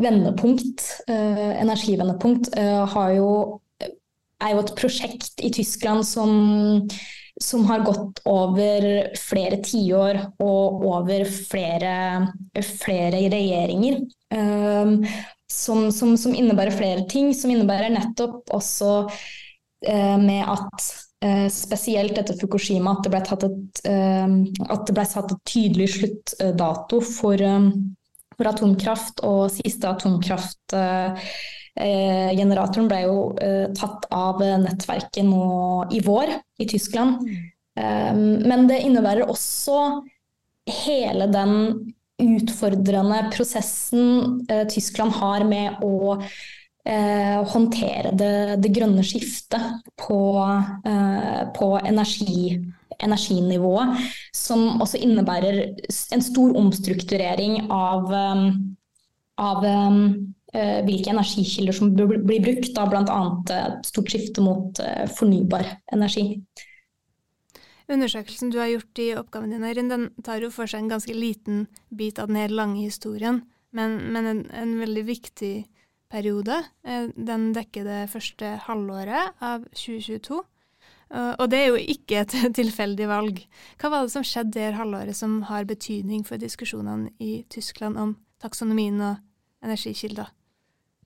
vendepunkt, 0.00 0.86
uh, 1.10 1.52
energivendepunkt, 1.60 2.56
har 2.94 3.12
jo, 3.14 3.28
er 3.84 4.56
jo 4.56 4.64
et 4.64 4.74
prosjekt 4.80 5.44
i 5.44 5.52
Tyskland 5.54 6.08
som 6.08 6.32
som 7.42 7.64
har 7.66 7.82
gått 7.86 8.20
over 8.30 8.84
flere 9.18 9.58
tiår 9.64 10.20
og 10.42 10.84
over 10.86 11.24
flere, 11.26 11.94
flere 12.62 13.24
regjeringer. 13.32 14.04
Um, 14.34 15.00
som, 15.50 15.88
som, 15.92 16.14
som, 16.18 16.34
innebærer 16.34 16.74
flere 16.74 17.06
ting, 17.10 17.32
som 17.36 17.52
innebærer 17.52 17.92
nettopp 17.94 18.50
også 18.54 18.92
uh, 19.06 20.16
med 20.22 20.40
at 20.42 20.86
uh, 21.26 21.48
spesielt 21.52 22.18
etter 22.18 22.38
Fukushima 22.40 22.96
at 22.96 23.04
det 23.06 23.12
ble, 23.12 23.22
et, 23.22 23.82
uh, 23.90 24.64
at 24.70 24.86
det 24.88 24.96
ble 24.96 25.06
satt 25.10 25.34
et 25.34 25.44
tydelig 25.50 25.90
sluttdato 25.98 27.02
for, 27.06 27.44
um, 27.44 27.70
for 28.38 28.50
atomkraft, 28.50 29.22
og 29.26 29.52
siste 29.54 29.90
atomkraft 29.90 30.64
Eh, 30.74 31.28
generatoren 31.74 32.86
ble 32.86 33.00
jo 33.02 33.18
eh, 33.42 33.66
tatt 33.74 34.06
av 34.14 34.38
nettverket 34.62 35.26
nå 35.26 35.88
i 35.90 35.98
vår 36.06 36.36
i 36.62 36.68
Tyskland. 36.70 37.24
Mm. 37.74 38.46
men 38.46 38.68
det 38.68 38.76
innebærer 38.86 39.26
også 39.26 39.78
hele 40.70 41.26
den 41.26 41.54
utfordrende 42.22 43.30
prosessen 43.34 44.46
eh, 44.48 44.66
Tyskland 44.68 45.12
har 45.18 45.44
med 45.44 45.82
å 45.82 46.14
eh, 46.20 47.40
håndtere 47.50 48.12
det, 48.14 48.60
det, 48.62 48.70
grønne 48.76 49.02
skiftet 49.06 49.90
på, 49.98 50.20
eh, 50.86 51.42
på 51.56 51.70
energi, 51.82 52.60
energinivået. 53.02 53.98
Som 54.36 54.80
også 54.80 55.02
innebærer 55.02 55.64
en 56.14 56.22
stor 56.22 56.54
omstrukturering 56.60 57.64
av, 57.72 58.14
av 59.42 59.66
Eh, 59.66 60.00
hvilke 60.86 61.10
energikilder 61.10 61.74
som 61.74 61.90
blir 61.96 62.42
brukt, 62.44 62.76
bl.a. 62.76 63.18
et 63.56 63.88
stort 63.88 64.12
skifte 64.12 64.44
mot 64.44 64.78
eh, 64.82 65.08
fornybar 65.10 65.66
energi. 65.92 66.38
Undersøkelsen 67.90 68.52
du 68.52 68.60
har 68.62 68.70
gjort 68.70 69.00
i 69.02 69.10
oppgaven 69.18 69.50
din, 69.52 69.64
Eirin, 69.66 69.90
den 69.90 70.06
tar 70.24 70.44
jo 70.44 70.52
for 70.54 70.70
seg 70.70 70.84
en 70.84 70.92
ganske 70.94 71.14
liten 71.16 71.66
bit 71.90 72.20
av 72.22 72.30
den 72.30 72.38
her 72.40 72.54
lange 72.54 72.84
historien, 72.84 73.42
men, 73.74 73.98
men 74.14 74.30
en, 74.30 74.42
en, 74.54 74.76
veldig 74.80 75.04
viktig 75.08 75.54
periode. 76.12 76.62
Eh, 76.86 77.10
den 77.16 77.50
dekker 77.56 77.88
det 77.88 78.00
første 78.14 78.54
halvåret 78.68 79.34
av 79.42 79.66
2022. 79.74 80.40
Og 81.14 81.44
det 81.52 81.58
er 81.60 81.68
jo 81.68 81.76
ikke 81.78 82.22
et 82.24 82.32
tilfeldig 82.58 83.06
valg. 83.06 83.42
Hva 83.78 83.90
var 83.92 84.06
det 84.06 84.14
som 84.14 84.24
skjedde 84.26 84.56
det 84.56 84.78
halvåret 84.78 85.14
som 85.14 85.42
har 85.50 85.68
betydning 85.68 86.24
for 86.26 86.40
diskusjonene 86.42 87.12
i 87.22 87.44
Tyskland 87.52 88.00
om 88.00 88.16
taksonomien 88.42 88.96
og 89.04 89.20
energikilder? 89.62 90.32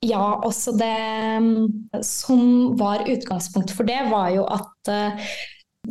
Ja, 0.05 0.39
også 0.47 0.71
det 0.79 0.95
mm, 1.43 2.03
som 2.05 2.43
var 2.79 3.07
utgangspunktet 3.09 3.75
for 3.75 3.87
det, 3.87 3.99
var 4.11 4.29
jo 4.31 4.45
at 4.47 4.91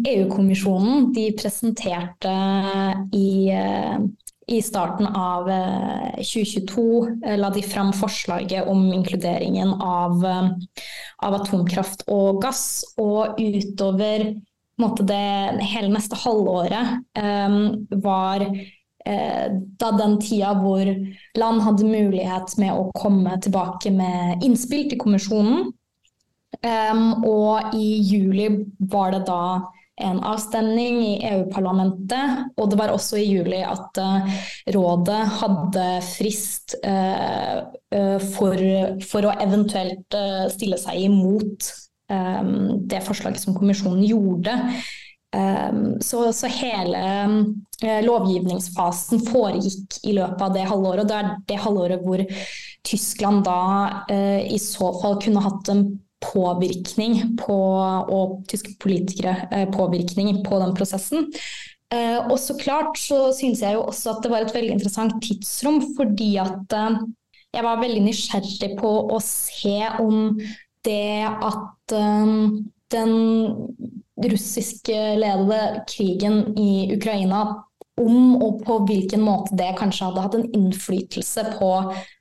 EU-kommisjonen 0.06 0.94
eh, 0.94 1.08
e 1.08 1.12
de 1.16 1.26
presenterte 1.36 2.32
i, 3.12 3.50
eh, 3.52 3.98
i 4.48 4.60
starten 4.64 5.08
av 5.08 5.50
2022 6.16 6.86
eh, 7.24 7.36
la 7.40 7.50
de 7.52 7.64
fram 7.66 7.92
forslaget 7.96 8.68
om 8.68 8.86
inkluderingen 8.96 9.74
av, 9.76 10.24
av 10.24 11.40
atomkraft 11.42 12.06
og 12.08 12.40
gass. 12.44 12.64
Og 12.96 13.36
utover 13.36 14.30
måte, 14.80 15.04
det 15.04 15.68
hele 15.68 15.90
neste 15.92 16.16
halvåret 16.22 17.00
um, 17.18 17.88
var 18.00 18.46
Eh, 18.46 18.68
da 19.08 19.88
den 19.96 20.18
tida 20.20 20.50
hvor 20.58 20.88
land 21.38 21.62
hadde 21.64 21.86
mulighet 21.88 22.52
med 22.60 22.74
å 22.76 22.90
komme 22.98 23.38
tilbake 23.40 23.92
med 23.94 24.44
innspill 24.44 24.84
til 24.90 25.00
kommisjonen. 25.00 25.70
Og 26.58 27.76
i 27.78 27.88
juli 28.04 28.50
var 28.92 29.14
det 29.14 29.22
da 29.30 29.40
en 29.98 30.20
avstemning 30.24 31.00
i 31.02 31.14
EU-parlamentet. 31.26 32.52
Og 32.58 32.70
det 32.70 32.78
var 32.78 32.92
også 32.94 33.18
i 33.18 33.26
juli 33.26 33.60
at 33.66 33.98
uh, 34.02 34.38
rådet 34.74 35.20
hadde 35.40 35.88
frist 36.06 36.76
uh, 36.84 37.66
uh, 37.94 38.18
for, 38.36 38.62
for, 39.04 39.28
å 39.28 39.36
eventuelt 39.42 40.18
stille 40.54 40.78
seg 40.80 41.08
imot 41.08 41.70
um, 42.12 42.78
det 42.88 43.02
forslaget 43.06 43.42
som 43.42 43.56
kommisjonen 43.58 44.06
gjorde. 44.06 44.56
Ehm, 45.36 46.00
så, 46.00 46.32
så, 46.32 46.46
hele 46.46 47.00
eh, 47.82 48.00
lovgivningsfasen 48.04 49.20
foregikk 49.28 50.00
i 50.08 50.14
løpet 50.16 50.44
av 50.44 50.54
det 50.56 50.66
halvåret. 50.70 51.04
Og 51.04 51.10
det 51.10 51.18
er 51.18 51.32
det 51.50 51.62
halvåret 51.64 52.04
hvor 52.04 52.22
Tyskland 52.88 53.44
da 53.46 53.62
eh, 54.08 54.46
i 54.54 54.60
så 54.62 54.92
fall 55.02 55.18
kunne 55.22 55.44
hatt 55.44 55.72
en 55.72 55.88
påvirkning 56.24 57.36
på, 57.38 57.56
og 58.10 58.38
tyske 58.50 58.74
politikere 58.82 59.36
eh, 59.52 59.68
påvirkning 59.70 60.40
på 60.46 60.62
den 60.64 60.76
prosessen. 60.78 61.32
og 62.28 62.34
så 62.36 62.52
klart 62.60 62.98
så 63.00 63.30
syns 63.32 63.62
jeg 63.64 63.72
jo 63.72 63.86
også 63.88 64.10
at 64.10 64.18
det 64.20 64.30
var 64.30 64.44
et 64.44 64.52
veldig 64.52 64.74
interessant 64.74 65.14
tidsrom, 65.24 65.78
fordi 65.96 66.34
at 66.36 66.74
jeg 67.54 67.64
var 67.64 67.80
veldig 67.80 68.02
nysgjerrig 68.04 68.74
på 68.76 68.90
å 69.08 69.20
se 69.24 69.78
om 70.04 70.36
det 70.84 71.24
at 71.24 71.94
den 72.92 73.12
russiskledede 74.24 75.84
krigen 75.88 76.58
i 76.58 76.94
Ukraina, 76.96 77.64
om 77.98 78.36
og 78.38 78.62
på 78.66 78.78
hvilken 78.86 79.22
måte 79.26 79.56
det 79.58 79.72
kanskje 79.78 80.08
hadde 80.08 80.24
hatt 80.24 80.36
en 80.38 80.50
innflytelse 80.54 81.44
på, 81.58 81.70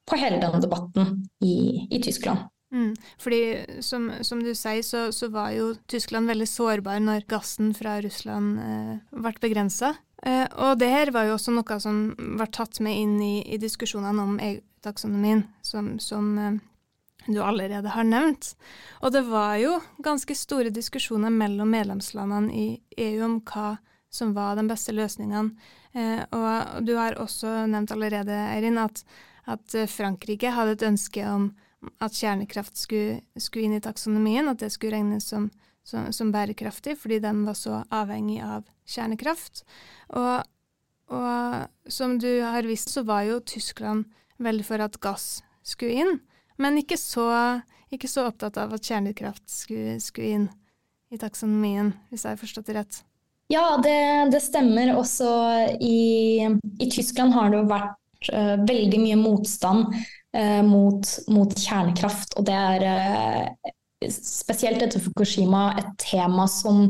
på 0.10 0.20
hele 0.20 0.40
den 0.42 0.62
debatten 0.64 1.12
i, 1.44 1.88
i 1.92 2.02
Tyskland. 2.04 2.48
Mm, 2.74 2.96
fordi 3.20 3.42
som, 3.80 4.10
som, 4.22 4.42
du 4.44 4.52
sier, 4.56 4.82
så, 4.84 5.08
så, 5.16 5.30
var 5.32 5.54
jo 5.56 5.70
Tyskland 5.88 6.28
veldig 6.28 6.48
sårbar 6.52 7.00
når 7.00 7.28
gassen 7.32 7.72
fra 7.78 7.96
Russland 8.04 8.60
eh, 8.60 8.98
ble 9.16 9.34
begrensa. 9.40 9.94
Eh, 10.26 10.44
og 10.58 10.80
det 10.82 10.90
her 10.92 11.14
var 11.16 11.30
jo 11.30 11.38
også 11.38 11.54
noe 11.56 11.78
som 11.80 12.02
var 12.40 12.52
tatt 12.52 12.82
med 12.84 12.98
inn 13.00 13.16
i, 13.24 13.36
i 13.56 13.62
diskusjonene 13.62 14.26
om 14.26 14.36
EU-taksonomien, 14.44 15.46
som, 15.64 15.94
som 16.04 16.34
eh, 16.42 16.60
du 17.34 17.42
allerede 17.44 17.92
har 17.92 18.08
nevnt. 18.08 18.54
Og 19.02 19.12
det 19.12 19.24
var 19.28 19.58
jo 19.62 19.78
ganske 20.04 20.36
store 20.36 20.72
diskusjoner 20.74 21.34
mellom 21.34 21.70
medlemslandene 21.74 22.54
i 22.54 22.68
EU 22.98 23.26
om 23.26 23.38
hva 23.48 23.76
som 24.10 24.34
var 24.34 24.56
de 24.56 24.66
beste 24.70 24.96
løsningene. 24.96 25.52
Eh, 25.94 26.24
og 26.32 26.84
du 26.88 26.96
har 26.98 27.20
også 27.20 27.66
nevnt 27.70 27.92
allerede, 27.94 28.36
Eirin, 28.54 28.80
at, 28.82 29.04
at 29.46 29.80
Frankrike 29.92 30.54
hadde 30.56 30.78
et 30.78 30.88
ønske 30.88 31.26
om 31.28 31.52
at 32.02 32.16
kjernekraft 32.16 32.78
skulle, 32.78 33.22
skulle, 33.38 33.68
inn 33.68 33.78
i 33.78 33.84
taksonomien, 33.84 34.48
at 34.50 34.62
det 34.62 34.72
skulle 34.74 34.98
regnes 34.98 35.28
som, 35.30 35.50
som, 35.86 36.10
som 36.16 36.32
bærekraftig, 36.34 36.98
fordi 37.00 37.20
den 37.24 37.44
var 37.48 37.58
så 37.58 37.82
avhengig 37.94 38.40
av 38.44 38.66
kjernekraft. 38.90 39.64
Og, 40.18 40.48
og 41.14 41.92
som 41.92 42.18
du 42.22 42.32
har 42.44 42.68
visst, 42.68 42.94
så 42.96 43.06
var 43.08 43.28
jo 43.28 43.44
Tyskland 43.46 44.08
veldig 44.42 44.66
for 44.66 44.84
at 44.84 45.00
gass 45.04 45.28
skulle 45.66 46.04
inn 46.04 46.18
men 46.62 46.80
ikke 46.82 46.98
så, 47.00 47.28
ikke 47.94 48.10
så 48.12 48.28
opptatt 48.30 48.58
av 48.62 48.74
at 48.78 48.86
kjernekraft 48.86 49.46
skulle, 49.50 49.98
skulle, 50.04 50.32
inn 50.40 50.48
i 51.14 51.20
taksonomien, 51.22 51.94
hvis 52.12 52.26
jeg 52.26 52.36
har 52.36 52.42
forstått 52.42 52.68
det 52.70 52.78
rett. 52.82 53.00
Ja, 53.54 53.78
det, 53.80 54.00
det 54.34 54.42
stemmer. 54.44 54.92
Også 55.00 55.30
i, 55.80 56.44
i, 56.44 56.90
Tyskland 56.92 57.32
har 57.38 57.54
det 57.54 57.62
vært 57.70 58.32
uh, 58.34 58.58
veldig 58.68 59.00
mye 59.00 59.20
motstand 59.22 59.94
uh, 59.96 60.64
mot, 60.68 61.08
mot, 61.32 61.56
kjernekraft. 61.56 62.36
Og 62.36 62.50
det 62.50 62.58
er 62.58 62.84
uh, 62.92 63.72
spesielt 64.12 64.84
etter 64.84 65.00
Fukushima 65.00 65.70
et 65.80 65.94
tema 66.04 66.50
som 66.52 66.90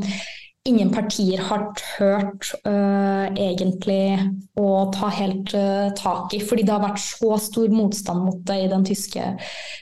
ingen 0.68 0.90
partier 0.92 1.40
har 1.48 1.64
tørt 1.78 2.50
uh, 2.66 3.26
egentlig 3.32 4.18
å 4.58 4.88
ta 4.94 5.10
helt 5.16 5.52
uh, 5.56 5.88
tak 5.98 6.34
i, 6.36 6.40
fordi 6.44 6.66
det 6.66 6.74
har 6.74 6.84
vært 6.84 7.02
så 7.02 7.38
stor 7.42 7.72
motstand 7.72 8.24
mot 8.26 8.42
det 8.48 8.58
i 8.64 8.70
den 8.70 8.84
tyske, 8.86 9.24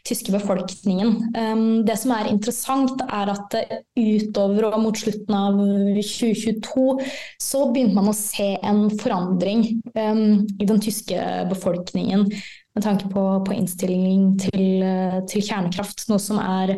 tyske 0.07 0.35
befolkningen. 0.35 1.14
Um, 1.37 1.64
det 1.87 1.99
som 2.02 2.14
er 2.16 2.31
interessant, 2.31 3.02
er 3.07 3.33
at 3.35 3.59
utover 3.97 4.71
og 4.71 4.78
mot 4.85 5.00
slutten 5.00 5.37
av 5.38 5.59
2022 5.97 6.87
så 7.43 7.64
begynte 7.73 7.99
man 7.99 8.12
å 8.12 8.16
se 8.16 8.55
en 8.62 8.87
forandring 9.00 9.66
um, 9.97 10.47
i 10.61 10.69
den 10.69 10.81
tyske 10.83 11.19
befolkningen 11.50 12.28
med 12.76 12.85
tanke 12.85 13.09
på, 13.09 13.23
på 13.47 13.55
innstilling 13.57 14.35
til, 14.40 14.83
til, 15.31 15.45
kjernekraft, 15.47 16.02
noe 16.11 16.21
som 16.21 16.37
er 16.43 16.75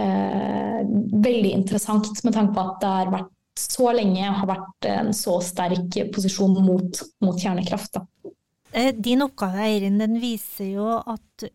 eh, 0.00 0.80
veldig 1.26 1.52
interessant 1.52 2.08
med 2.24 2.36
tanke 2.36 2.54
på 2.56 2.64
at 2.64 2.78
det 2.82 2.92
har 2.92 3.12
vært 3.12 3.32
så 3.58 3.92
lenge 3.96 4.30
har 4.38 4.48
vært 4.48 4.88
en 4.90 5.12
så 5.16 5.38
sterk 5.44 5.96
posisjon 6.14 6.58
mot, 6.64 7.02
mot 7.24 7.38
kjernekraft. 7.40 7.96
Da. 7.96 8.32
Eh, 8.72 8.92
din 8.94 9.24
oppgave 9.24 9.62
Eirin, 9.64 9.98
den 9.98 10.18
viser 10.20 10.68
jo 10.74 10.90
at 10.98 11.46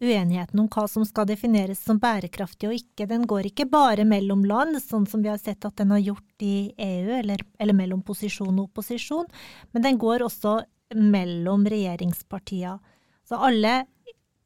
uenigheten 0.00 0.62
om 0.62 0.68
hva 0.72 0.86
som 0.88 1.04
skal 1.04 1.28
defineres 1.28 1.82
som 1.84 1.98
bærekraftig 2.00 2.70
og 2.70 2.76
ikke, 2.78 3.08
den 3.10 3.26
går 3.28 3.50
ikke 3.50 3.68
bare 3.68 4.06
mellom 4.08 4.46
land, 4.48 4.78
sånn 4.80 5.04
som 5.08 5.20
vi 5.20 5.28
har 5.28 5.40
sett 5.40 5.66
at 5.68 5.76
den 5.76 5.92
har 5.92 6.00
gjort 6.00 6.44
i 6.44 6.72
EU, 6.72 7.10
eller, 7.18 7.44
eller 7.60 7.76
mellom 7.76 8.00
posisjon 8.06 8.54
og 8.56 8.70
opposisjon, 8.70 9.28
men 9.74 9.84
den 9.84 10.00
går 10.00 10.24
også 10.24 10.56
mellom 10.96 11.68
regjeringspartiene. 11.68 12.80
Så 13.28 13.38
alle 13.38 13.84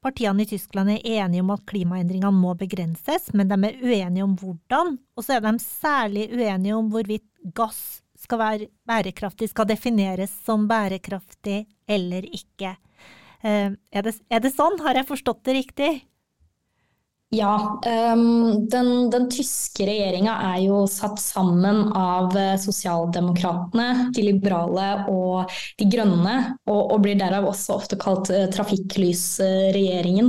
Partiene 0.04 0.44
i 0.44 0.48
Tyskland 0.48 0.92
er 0.92 1.06
enige 1.24 1.40
om 1.40 1.52
at 1.54 1.64
klimaendringene 1.70 2.32
må 2.36 2.52
begrenses, 2.60 3.30
men 3.32 3.48
de 3.48 3.56
er 3.56 3.78
uenige 3.80 4.26
om 4.26 4.34
hvordan. 4.36 4.98
Og 5.16 5.24
så 5.24 5.38
er 5.38 5.44
de 5.46 5.54
særlig 5.62 6.26
uenige 6.34 6.76
om 6.76 6.90
hvorvidt 6.92 7.24
gass 7.56 8.02
skal 8.20 8.40
være 8.40 8.68
bærekraftig, 8.88 9.48
skal 9.50 9.68
defineres 9.68 10.32
som 10.44 10.68
bærekraftig 10.68 11.64
eller 11.88 12.26
ikke. 12.28 12.74
Eh, 13.44 13.72
er 13.72 14.04
det, 14.04 14.14
er 14.28 14.44
det 14.44 14.52
sånn? 14.52 14.76
Har 14.84 15.00
jeg 15.00 15.08
forstått 15.08 15.42
det 15.48 15.56
riktig? 15.62 15.90
Ja, 17.34 17.80
um, 18.14 18.68
den, 18.70 19.10
den, 19.10 19.24
tyske 19.32 19.86
regjeringa 19.88 20.34
er 20.52 20.60
jo 20.62 20.84
satt 20.90 21.18
sammen 21.18 21.88
av 21.96 22.36
eh, 22.38 22.54
sosialdemokratene, 22.62 24.10
de 24.14 24.22
liberale 24.28 24.88
og 25.10 25.50
de 25.80 25.88
grønne, 25.90 26.34
og, 26.68 26.92
og 26.94 27.00
blir 27.02 27.18
derav 27.18 27.48
også 27.50 27.78
ofte 27.80 27.98
kalt 27.98 28.30
uh, 28.30 28.44
trafikklysregjeringen. 28.54 30.28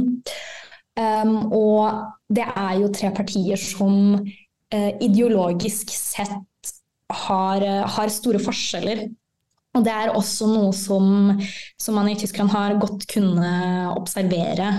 Um, 0.97 1.35
og 1.53 2.07
det 2.33 2.47
er 2.47 2.79
jo 2.79 2.89
tre 2.95 3.11
partier 3.13 3.59
som 3.61 4.15
uh, 4.15 4.91
ideologisk 5.03 5.93
sett 5.93 6.71
har, 7.27 7.65
har, 7.85 8.09
store 8.09 8.41
forskjeller. 8.41 9.03
Og 9.75 9.83
det 9.85 9.93
er 9.93 10.15
også 10.15 10.47
noe 10.49 10.71
som, 10.73 11.35
som 11.77 11.99
man 11.99 12.09
i 12.09 12.17
Tyskland 12.17 12.49
har 12.55 12.79
godt 12.81 13.05
kunne 13.11 13.51
observere 13.91 14.71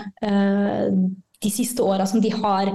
de 1.46 1.54
siste 1.54 1.84
åra 1.86 2.06
som 2.10 2.20
de 2.20 2.34
har 2.34 2.74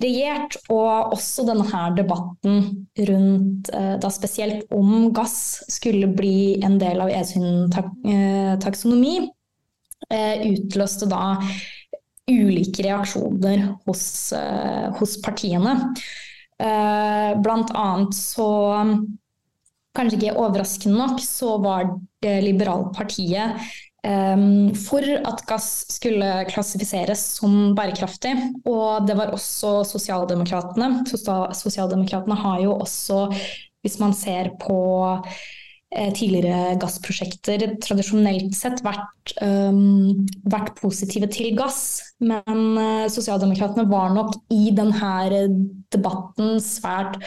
regjert, 0.00 0.56
og 0.72 1.14
også 1.14 1.44
denne 1.48 1.66
her 1.68 1.92
debatten 1.96 2.62
rundt 3.10 3.70
eh, 3.76 3.96
da 4.00 4.10
spesielt 4.12 4.70
om 4.74 5.10
gass 5.16 5.60
skulle 5.70 6.08
bli 6.16 6.60
en 6.64 6.78
del 6.80 7.02
av 7.04 7.12
EUs 7.12 7.34
eh, 7.36 8.54
taksonomi, 8.62 9.18
eh, 10.08 10.46
utløste 10.54 11.08
da 11.10 11.36
ulike 12.30 12.84
reaksjoner 12.86 13.64
hos, 13.88 14.04
hos 15.00 15.16
partiene. 15.24 15.72
Blant 16.60 17.72
annet 17.74 18.14
så 18.14 18.46
Kanskje 19.98 20.20
ikke 20.20 20.36
overraskende 20.38 20.94
nok, 21.00 21.16
så 21.18 21.56
var 21.58 21.88
det 22.22 22.36
liberalpartiet 22.44 23.58
for 24.00 25.04
at 25.04 25.42
gass 25.48 25.84
skulle 25.92 26.28
klassifiseres 26.48 27.22
som 27.36 27.74
bærekraftig. 27.76 28.32
Og 28.64 29.06
det 29.08 29.16
var 29.18 29.34
også 29.34 29.80
sosialdemokratene. 29.88 31.04
Sosialdemokratene 31.10 32.38
har 32.40 32.62
jo 32.64 32.78
også, 32.80 33.26
hvis 33.84 33.98
man 34.00 34.14
ser 34.16 34.52
på 34.62 34.80
eh, 35.92 36.10
tidligere 36.16 36.78
gassprosjekter, 36.80 37.66
tradisjonelt 37.82 38.56
sett 38.56 38.80
vært, 38.86 39.34
um, 39.44 40.26
vært 40.48 40.76
positive 40.80 41.28
til 41.32 41.52
gass. 41.58 42.14
Men 42.24 42.62
uh, 42.80 43.08
sosialdemokratene 43.12 43.88
var 43.90 44.14
nok 44.16 44.38
i 44.54 44.70
denne 44.76 45.42
debatten 45.92 46.56
svært 46.64 47.20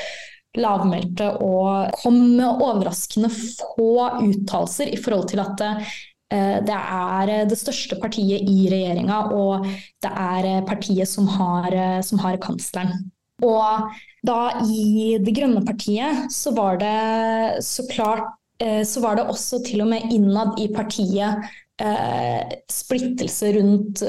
lavmælte 0.54 1.32
og 1.42 1.96
kom 1.98 2.18
med 2.38 2.62
overraskende 2.62 3.30
få 3.34 3.94
uttalelser 4.22 4.92
i 4.94 5.00
forhold 5.02 5.32
til 5.32 5.42
at 5.42 5.64
Eh, 5.66 5.94
det 6.32 6.78
er 6.78 7.32
eh, 7.32 7.48
det 7.50 7.58
største 7.60 7.98
partiet 8.02 8.48
i 8.50 8.68
regjeringa, 8.72 9.20
og 9.36 9.68
det 10.04 10.12
er 10.12 10.50
eh, 10.50 10.62
partiet 10.68 11.10
som 11.10 11.28
har, 11.30 11.76
som 12.06 12.22
har 12.24 12.40
kansleren. 12.42 13.10
Og 13.44 13.92
da 14.24 14.40
i 14.64 15.18
Det 15.20 15.34
grønne 15.36 15.66
partiet 15.66 16.32
så 16.32 16.54
var 16.56 16.80
det 16.80 17.64
så 17.66 17.86
klart 17.90 18.32
så 18.64 19.02
var 19.04 19.18
det 19.18 19.26
også 19.28 19.58
til 19.66 19.82
og 19.84 19.90
med 19.90 20.14
innad 20.14 20.54
i 20.62 20.70
partiet 20.72 21.42
eh, 21.82 22.54
splittelse 22.72 23.50
rundt 23.58 24.04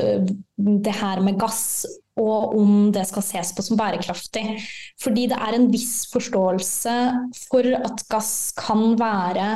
det 0.85 0.93
her 0.95 1.23
med 1.25 1.41
gass, 1.41 1.83
og 2.21 2.55
om 2.55 2.93
det 2.95 3.03
skal 3.09 3.25
ses 3.27 3.51
på 3.57 3.65
som 3.67 3.81
bærekraftig. 3.81 4.45
Fordi 5.03 5.25
det 5.33 5.41
er 5.41 5.57
en 5.57 5.67
viss 5.73 6.05
forståelse 6.13 6.95
for 7.49 7.73
at 7.81 8.05
gass 8.13 8.53
kan 8.61 8.95
være 9.01 9.49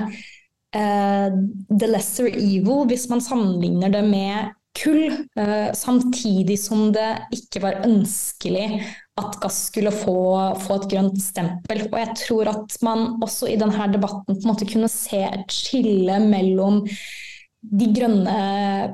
uh, 0.76 1.28
the 1.70 1.90
lesser 1.90 2.28
evil 2.28 2.87
hvis 2.90 3.09
man 3.11 3.22
sammenligner 3.24 3.92
det 3.92 4.04
med 4.07 4.54
kull, 4.78 5.11
uh, 5.40 5.70
samtidig 5.74 6.59
som 6.62 6.90
det 6.94 7.11
ikke 7.35 7.62
var 7.64 7.85
ønskelig 7.87 8.83
at 9.18 9.38
gass 9.42 9.64
skulle 9.70 9.90
få, 9.94 10.18
få, 10.62 10.76
et 10.78 10.90
grønt 10.92 11.18
stempel. 11.22 11.87
Og 11.90 11.98
jeg 11.98 12.14
tror 12.22 12.52
at 12.52 12.76
man 12.87 13.09
også 13.24 13.48
i 13.50 13.59
denne 13.59 13.88
debatten 13.92 14.37
på 14.37 14.44
en 14.44 14.52
måte 14.52 14.68
kunne 14.68 14.90
se 14.92 15.24
et 15.26 15.54
skille 15.54 16.20
mellom 16.22 16.85
de 17.59 17.88
grønne 17.90 18.35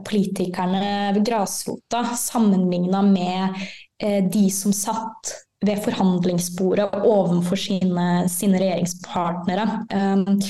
politikerne 0.06 1.12
ved 1.14 1.26
grasrota 1.26 2.04
sammenligna 2.16 3.02
med 3.04 3.58
eh, 4.02 4.22
de 4.24 4.46
som 4.52 4.72
satt 4.72 5.34
ved 5.64 5.80
forhandlingsbordet 5.84 6.88
overfor 7.04 7.60
sine, 7.60 8.08
sine 8.28 8.60
regjeringspartnere. 8.60 9.66
Um, 9.92 10.40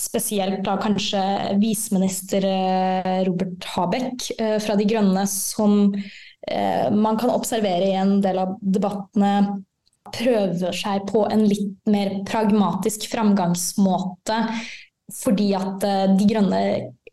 spesielt 0.00 0.64
da 0.64 0.76
kanskje 0.80 1.22
viseminister 1.60 2.44
eh, 2.46 3.22
Robert 3.28 3.66
Habeck 3.74 4.30
eh, 4.38 4.58
fra 4.62 4.76
De 4.78 4.86
Grønne, 4.88 5.26
som 5.28 5.92
eh, 5.94 6.88
man 6.92 7.18
kan 7.20 7.32
observere 7.34 7.90
i 7.90 7.96
en 8.00 8.18
del 8.24 8.40
av 8.42 8.56
debattene 8.60 9.34
prøver 10.10 10.74
seg 10.74 11.04
på 11.10 11.26
en 11.30 11.44
litt 11.46 11.90
mer 11.90 12.16
pragmatisk 12.26 13.06
framgangsmåte. 13.12 14.40
Fordi 15.10 15.48
at 15.58 15.82
De 16.14 16.26
Grønne 16.30 16.58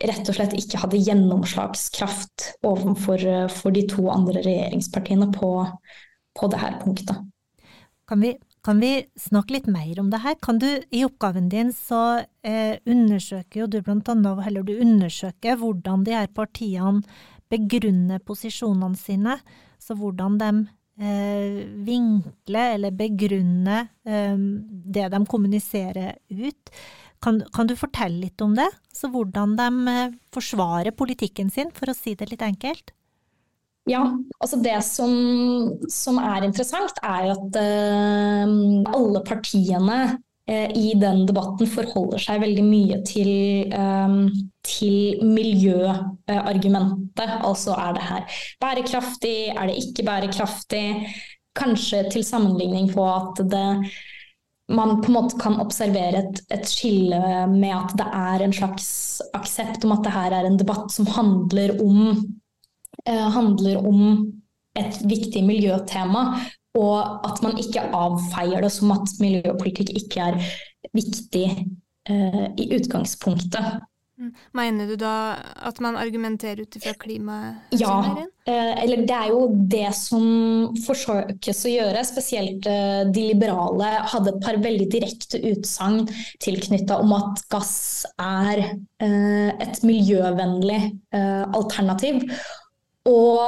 rett 0.06 0.30
og 0.30 0.36
slett 0.38 0.54
ikke 0.54 0.80
hadde 0.84 1.00
gjennomslagskraft 1.02 2.52
overfor 2.66 3.74
de 3.74 3.84
to 3.90 4.06
andre 4.14 4.44
regjeringspartiene 4.46 5.32
på, 5.34 5.50
på 6.38 6.50
det 6.54 6.62
her 6.62 6.78
punktet. 6.84 7.26
Kan 8.08 8.22
vi 8.22 8.36
kan 8.68 8.82
vi 8.84 9.06
snakke 9.16 9.56
litt 9.56 9.68
mer 9.72 10.00
om 10.02 10.10
det 10.12 10.20
her? 10.26 10.36
Kan 10.44 10.60
du, 10.60 10.68
I 10.92 11.06
oppgaven 11.08 11.48
din 11.48 11.70
så 11.72 12.26
eh, 12.44 12.76
undersøker 12.84 13.62
jo 13.62 13.68
du 13.72 13.78
blant 13.80 14.10
du 14.68 14.74
undersøker 14.76 15.56
hvordan 15.62 16.04
de 16.04 16.18
her 16.18 16.28
partiene 16.28 17.00
begrunner 17.48 18.20
posisjonene 18.20 19.00
sine. 19.00 19.38
Så 19.80 19.96
hvordan 19.96 20.36
de 20.42 20.50
eh, 21.00 21.64
vinkler 21.88 22.76
eller 22.76 22.92
begrunner 22.92 23.88
eh, 24.04 24.36
det 24.36 25.08
de 25.16 25.24
kommuniserer 25.32 26.18
ut. 26.28 26.76
Kan, 27.24 27.40
kan, 27.56 27.72
du 27.72 27.76
fortelle 27.80 28.20
litt 28.26 28.44
om 28.44 28.52
det? 28.58 28.68
Så 28.92 29.08
hvordan 29.14 29.56
de 29.56 29.94
eh, 29.94 30.20
forsvarer 30.36 30.92
politikken 30.92 31.48
sin, 31.50 31.72
for 31.72 31.88
å 31.88 31.96
si 31.96 32.20
det 32.20 32.34
litt 32.34 32.44
enkelt? 32.44 32.92
Ja, 33.88 34.02
altså 34.42 34.58
Det 34.64 34.84
som, 34.84 35.12
som 35.92 36.18
er 36.20 36.44
interessant, 36.48 36.92
er 37.04 37.32
at 37.34 37.56
uh, 37.56 38.48
alle 38.92 39.22
partiene 39.28 40.18
uh, 40.18 40.70
i 40.76 40.94
den 41.00 41.28
debatten 41.30 41.68
forholder 41.72 42.18
seg 42.22 42.42
veldig 42.44 42.64
mye 42.68 42.98
til, 43.08 43.32
um, 43.72 44.30
til 44.68 45.24
miljøargumentet. 45.24 47.30
Altså 47.38 47.72
er 47.80 47.92
det 47.96 48.04
her 48.10 48.24
bærekraftig, 48.60 49.38
er 49.56 49.66
det 49.72 49.78
ikke 49.86 50.06
bærekraftig? 50.08 50.88
Kanskje 51.58 52.00
til 52.12 52.24
sammenligning 52.28 52.94
på 52.94 53.04
at 53.08 53.36
det 53.50 53.70
man 54.68 55.02
på 55.02 55.08
en 55.08 55.16
måte 55.16 55.38
kan 55.40 55.60
observere 55.64 56.24
et, 56.24 56.42
et, 56.52 56.66
skille 56.68 57.20
med 57.52 57.72
at 57.72 57.94
det 58.00 58.08
er 58.20 58.44
en 58.44 58.56
slags 58.56 58.90
aksept 59.38 59.86
om 59.88 59.94
at 59.96 60.04
det 60.04 60.16
her 60.16 60.36
er 60.36 60.48
en 60.48 60.60
debatt 60.60 60.92
som 60.92 61.08
handler 61.08 61.78
om, 61.84 62.02
eh, 62.12 62.24
handler 63.06 63.78
om 63.88 64.00
et 64.78 64.98
viktig 65.10 65.44
miljøtema, 65.46 66.24
og 66.78 67.28
at 67.28 67.42
man 67.46 67.58
ikke 67.62 67.88
avfeier 67.96 68.64
det 68.66 68.72
som 68.74 68.94
at 68.96 69.14
miljøpolitikk 69.24 69.94
ikke 69.98 70.32
er 70.32 70.40
viktig 70.96 71.46
eh, 72.10 72.44
i 72.58 72.72
utgangspunktet. 72.78 73.80
Mm. 74.18 74.32
Mener 74.58 74.88
du 74.90 74.96
da 74.98 75.38
at 75.70 75.78
man 75.84 75.98
argumenterer 76.00 76.64
ut 76.66 76.76
ifra 76.80 76.96
klimaet? 76.98 77.68
Ja, 77.78 78.00
eh, 78.50 78.72
eller 78.82 79.04
det 79.06 79.14
er 79.14 79.28
jo 79.30 79.42
det 79.70 79.92
som 79.94 80.26
forsøkes 80.88 81.62
å 81.70 81.74
gjøre. 81.74 82.06
Spesielt 82.08 82.66
eh, 82.70 83.04
de 83.14 83.28
liberale 83.28 83.92
hadde 84.10 84.34
et 84.34 84.42
par 84.42 84.58
veldig 84.64 84.88
direkte 84.94 85.42
utsagn 85.52 86.08
tilknytta 86.42 86.98
om 87.04 87.14
at 87.18 87.46
gass 87.54 88.08
er 88.18 88.64
eh, 88.66 89.52
et 89.54 89.84
miljøvennlig 89.86 90.82
alternativ. 91.14 92.26
Og 93.08 93.40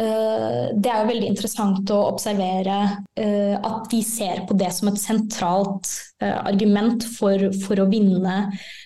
uh, 0.00 0.66
det 0.72 0.88
er 0.88 1.02
jo 1.02 1.08
veldig 1.10 1.28
interessant 1.28 1.90
å 1.92 1.98
observere 2.08 2.76
uh, 2.88 3.56
at 3.58 3.90
de 3.92 4.00
ser 4.06 4.44
på 4.48 4.56
det 4.56 4.70
som 4.72 4.88
et 4.88 5.00
sentralt 5.00 5.90
uh, 6.22 6.38
argument 6.48 7.04
for, 7.18 7.50
for, 7.64 7.82
å 7.82 7.88
vinne 7.92 8.36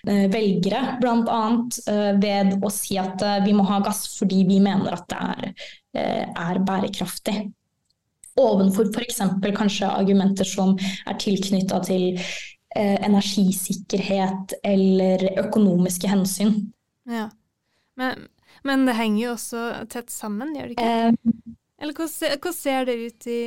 velgere, 0.07 0.97
bl.a. 1.03 1.43
ved 2.23 2.57
å 2.65 2.71
si 2.73 2.97
at 3.01 3.23
vi 3.45 3.55
må 3.57 3.67
ha 3.69 3.79
gass 3.85 4.07
fordi 4.17 4.43
vi 4.49 4.59
mener 4.62 4.97
at 4.97 5.07
det 5.11 5.21
er, 5.21 5.71
er 6.31 6.61
bærekraftig. 6.67 7.37
Ovenfor 8.41 8.91
f.eks. 8.93 9.23
kanskje 9.57 9.89
argumenter 9.91 10.47
som 10.49 10.75
er 10.79 11.19
tilknytta 11.23 11.81
til 11.87 12.19
energisikkerhet 12.77 14.59
eller 14.67 15.27
økonomiske 15.47 16.11
hensyn. 16.12 16.59
Ja, 17.09 17.31
men 17.97 18.27
men 18.64 18.87
det 18.88 18.97
henger 18.97 19.23
jo 19.23 19.35
også 19.35 19.62
tett 19.92 20.11
sammen, 20.12 20.55
gjør 20.57 20.71
det 20.71 20.77
ikke? 20.77 21.12
Um, 21.12 21.57
Eller 21.77 21.92
hvordan, 21.92 22.38
hvordan, 22.40 22.57
ser 22.57 22.88
det 22.88 22.97
ut 22.97 23.27
i, 23.29 23.40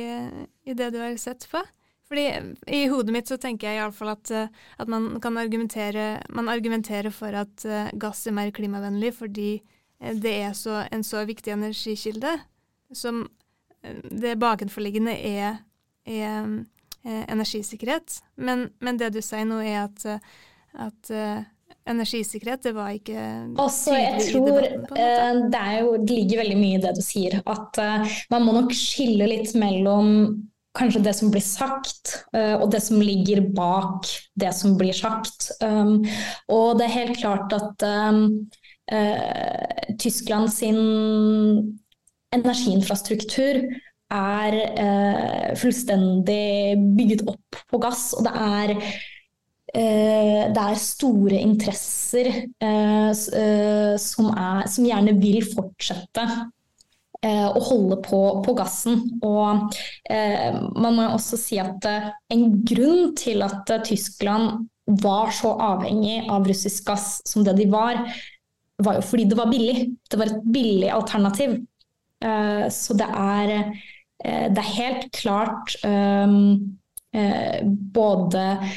i, 0.64 0.74
det 0.74 0.90
du 0.94 0.98
har 1.02 1.16
sett 1.18 1.46
på? 1.50 1.62
Fordi 2.10 2.26
I 2.66 2.86
hodet 2.90 3.14
mitt 3.14 3.30
så 3.30 3.38
tenker 3.38 3.70
jeg 3.70 3.78
iallfall 3.78 4.12
at, 4.16 4.30
at 4.82 4.88
man 4.90 5.12
kan 5.22 5.38
argumentere 5.38 6.24
Man 6.34 6.48
argumenterer 6.50 7.10
for 7.14 7.34
at 7.38 7.66
uh, 7.66 7.90
gass 7.94 8.26
er 8.26 8.34
mer 8.34 8.50
klimavennlig 8.50 9.12
fordi 9.14 9.50
eh, 10.00 10.16
det 10.18 10.32
er 10.42 10.56
så, 10.58 10.84
en 10.90 11.04
så 11.06 11.22
viktig 11.26 11.54
energikilde. 11.54 12.34
Som 12.94 13.28
eh, 13.82 14.02
det 14.10 14.38
bakenforliggende 14.42 15.14
er, 15.14 15.62
er, 16.06 16.50
er 17.04 17.22
energisikkerhet. 17.30 18.18
Men, 18.36 18.70
men, 18.80 18.98
det 18.98 19.12
du 19.14 19.22
sier 19.22 19.46
nå, 19.46 19.62
er 19.62 19.86
at, 19.86 20.26
at 20.74 21.14
energisikkerhet, 21.88 22.62
det 22.64 22.74
var 22.76 22.92
ikke 22.94 23.24
Også, 23.60 23.94
jeg 23.96 24.28
tror 24.28 24.60
debatten, 24.60 25.42
uh, 25.42 25.50
det, 25.52 25.64
jo, 25.80 25.96
det, 25.96 26.14
ligger 26.18 26.42
veldig 26.42 26.60
mye 26.60 26.78
i 26.78 26.84
det 26.84 26.94
du 26.96 27.02
sier. 27.04 27.40
At 27.48 27.80
uh, 27.80 28.14
man 28.32 28.46
må 28.46 28.54
nok 28.56 28.72
skille 28.76 29.28
litt 29.30 29.54
mellom 29.58 30.14
kanskje 30.78 31.02
det 31.02 31.16
som 31.18 31.32
blir 31.32 31.44
sagt, 31.44 32.14
uh, 32.36 32.60
og 32.60 32.70
det 32.74 32.82
som 32.84 33.02
ligger 33.02 33.42
bak 33.56 34.08
det 34.40 34.52
som 34.56 34.76
blir 34.80 34.96
sagt. 34.96 35.50
Um, 35.64 36.00
og 36.52 36.78
det 36.78 36.86
er 36.86 36.98
helt 37.00 37.20
klart 37.22 37.54
at 37.56 37.86
um, 37.86 38.24
Tyskland 40.02 40.48
sin 40.50 40.80
energiinfrastruktur 42.34 43.60
er 44.10 44.56
fullstendig 45.60 46.74
bygget 46.96 47.22
opp 47.30 47.60
på 47.70 47.78
gass, 47.84 48.08
og 48.18 48.26
det 48.26 48.32
er 48.34 48.74
Eh, 48.74 49.19
det 49.74 50.62
er 50.62 50.78
store 50.82 51.38
interesser 51.38 52.30
eh, 52.30 53.10
eh, 53.10 53.92
som, 54.02 54.30
er, 54.32 54.64
som 54.70 54.88
gjerne 54.88 55.14
vil 55.20 55.44
fortsette 55.46 56.26
å 57.20 57.60
holde 57.60 57.98
på, 58.00 58.18
på 58.40 58.52
gassen. 58.56 59.02
Og 59.20 59.74
eh, 60.08 60.54
man 60.56 60.94
må 60.96 61.04
også 61.12 61.36
si 61.36 61.58
at 61.60 61.84
en 61.84 62.44
grunn 62.64 63.10
til 63.20 63.44
at 63.44 63.68
Tyskland 63.84 64.64
var 65.04 65.28
så 65.36 65.52
avhengig 65.60 66.22
av 66.32 66.48
russisk 66.48 66.88
gass 66.88 67.18
som 67.28 67.44
det 67.44 67.58
de 67.60 67.66
var, 67.70 68.00
var 68.80 68.98
jo 68.98 69.04
fordi 69.04 69.26
det 69.28 69.38
var 69.38 69.50
billig. 69.52 69.90
Det 70.08 70.20
var 70.20 70.32
et 70.32 70.46
billig 70.48 70.90
alternativ. 70.94 71.58
Eh, 72.24 72.66
så 72.72 72.96
det 72.96 73.08
er, 73.08 73.52
eh, 74.24 74.46
det 74.48 74.64
er 74.64 74.76
helt 74.76 75.10
klart 75.16 75.76
både 77.92 78.44
Eh, 78.44 78.68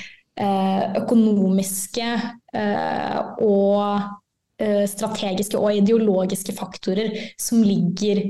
økonomiske 0.42 2.08
eh, 2.56 3.20
og 3.44 4.02
eh, 4.62 4.86
strategiske 4.90 5.60
og 5.60 5.78
ideologiske 5.84 6.56
faktorer 6.58 7.14
som 7.40 7.62
ligger 7.62 8.24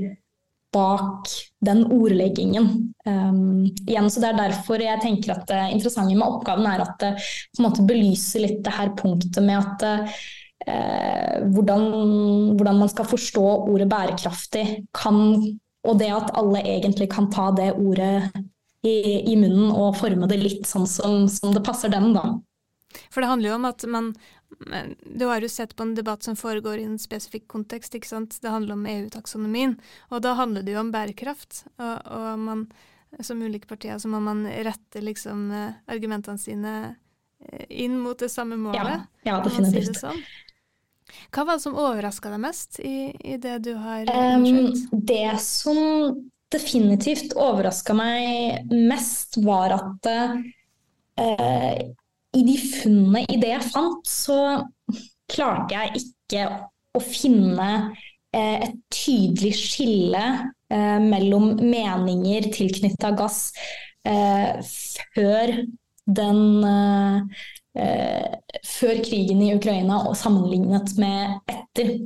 bak 0.74 1.30
den 1.64 1.84
ordleggingen. 1.86 2.94
Um, 3.06 3.64
igjen, 3.86 4.10
så 4.10 4.20
Det 4.20 4.30
er 4.32 4.40
derfor 4.40 4.82
jeg 4.82 5.00
tenker 5.02 5.36
at 5.36 5.44
det 5.48 5.60
interessante 5.76 6.16
med 6.16 6.26
oppgaven 6.26 6.66
er 6.66 6.82
at 6.82 6.96
det 7.00 7.12
på 7.54 7.62
en 7.62 7.68
måte 7.68 7.84
belyser 7.86 8.42
litt 8.42 8.64
det 8.66 8.74
her 8.74 8.90
punktet 8.98 9.38
med 9.44 9.60
at 9.60 9.84
uh, 9.86 11.44
hvordan, 11.54 11.84
hvordan, 12.58 12.80
man 12.80 12.90
skal 12.90 13.06
forstå 13.06 13.44
ordet 13.70 13.86
bærekraftig 13.88 14.66
kan, 14.96 15.20
og 15.84 16.00
det 16.00 16.10
at 16.10 16.34
alle 16.34 16.64
egentlig 16.64 17.08
kan 17.12 17.30
ta 17.30 17.52
det 17.54 17.70
ordet 17.76 18.32
i, 18.84 19.32
i, 19.32 19.36
munnen 19.36 19.72
og 19.72 19.96
forme 19.98 20.28
det 20.30 20.38
litt 20.40 20.68
sånn 20.68 20.86
som, 20.88 21.24
som, 21.32 21.54
det 21.56 21.64
passer 21.64 21.92
dem, 21.92 22.12
da. 22.16 22.24
For 23.10 23.24
det 23.24 23.30
handler 23.30 23.50
jo 23.50 23.58
om 23.58 23.64
at 23.66 23.84
man 23.90 24.12
Du 25.02 25.24
har 25.26 25.42
jo 25.42 25.48
sett 25.50 25.72
på 25.74 25.82
en 25.82 25.96
debatt 25.96 26.22
som 26.22 26.36
foregår 26.38 26.78
i 26.78 26.84
en 26.86 26.98
spesifikk 27.00 27.48
kontekst, 27.50 27.96
ikke 27.96 28.06
sant. 28.06 28.36
Det 28.42 28.52
handler 28.52 28.76
om 28.76 28.84
EU-taksonomien, 28.86 29.74
og 30.14 30.22
da 30.22 30.36
handler 30.38 30.62
det 30.62 30.76
jo 30.76 30.82
om 30.84 30.92
bærekraft. 30.94 31.64
Og, 31.74 31.96
og 32.06 32.38
man, 32.38 32.62
som 33.18 33.42
ulike 33.42 33.66
partier 33.66 33.98
så 33.98 34.10
må 34.12 34.20
man 34.22 34.44
rette 34.46 35.02
liksom 35.02 35.48
eh, 35.50 35.80
argumentene 35.90 36.38
sine 36.38 36.74
eh, 36.86 37.66
inn 37.82 37.98
mot 37.98 38.18
det 38.20 38.30
samme 38.30 38.60
målet. 38.60 39.08
Ja, 39.24 39.32
ja 39.32 39.40
definitivt. 39.42 39.96
Si 39.96 40.06
sånn. 40.06 40.22
Hva 41.34 41.44
var 41.44 41.58
det 41.58 41.64
som 41.64 41.76
overraska 41.78 42.30
deg 42.32 42.40
mest 42.42 42.78
i, 42.80 43.10
i, 43.18 43.36
det 43.42 43.58
du 43.66 43.74
har 43.78 44.06
undersøkt? 44.06 44.92
Um, 44.92 45.02
det 45.10 45.34
som 45.42 45.80
definitivt 46.54 47.34
overraska 47.36 47.96
meg 47.96 48.70
mest, 48.70 49.38
var 49.44 49.74
at 49.76 50.08
eh, 51.20 51.80
i 52.34 52.42
de 52.46 52.56
funnene 52.58 53.24
i 53.30 53.38
det 53.40 53.52
jeg 53.52 53.68
fant, 53.70 54.08
så 54.08 54.38
klarte 55.30 55.74
jeg 55.76 56.02
ikke 56.02 56.46
å 56.94 57.02
finne 57.02 57.70
eh, 58.34 58.66
et 58.66 58.76
tydelig 58.94 59.54
skille 59.58 60.24
eh, 60.70 60.98
mellom 61.02 61.54
meninger 61.62 62.50
tilknytta 62.54 63.14
gass 63.18 63.48
eh, 64.06 64.60
før 65.14 65.56
den 66.04 66.42
eh, 66.68 67.44
før 67.74 69.00
krigen 69.02 69.40
i 69.42 69.54
Ukraina 69.56 70.04
og 70.06 70.14
sammenlignet 70.18 70.92
med 71.00 71.50
etter. 71.50 71.96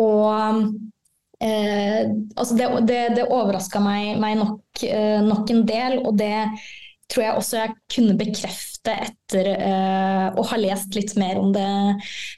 Og 0.00 0.70
Eh, 1.38 2.10
altså 2.34 2.56
det 2.58 2.66
det, 2.88 3.00
det 3.14 3.28
overraska 3.30 3.80
meg, 3.82 4.16
meg 4.18 4.40
nok, 4.40 4.82
eh, 4.82 5.20
nok, 5.22 5.50
en 5.54 5.64
del, 5.68 6.00
og 6.02 6.16
det 6.18 6.34
tror 7.08 7.24
jeg 7.24 7.36
også 7.40 7.60
jeg 7.60 7.74
kunne 7.94 8.16
bekrefte 8.18 8.94
etter 9.06 9.48
eh, 9.54 10.26
å 10.28 10.44
ha 10.50 10.58
lest 10.60 10.96
litt 10.96 11.14
mer 11.20 11.38
om 11.40 11.54
det, 11.54 11.68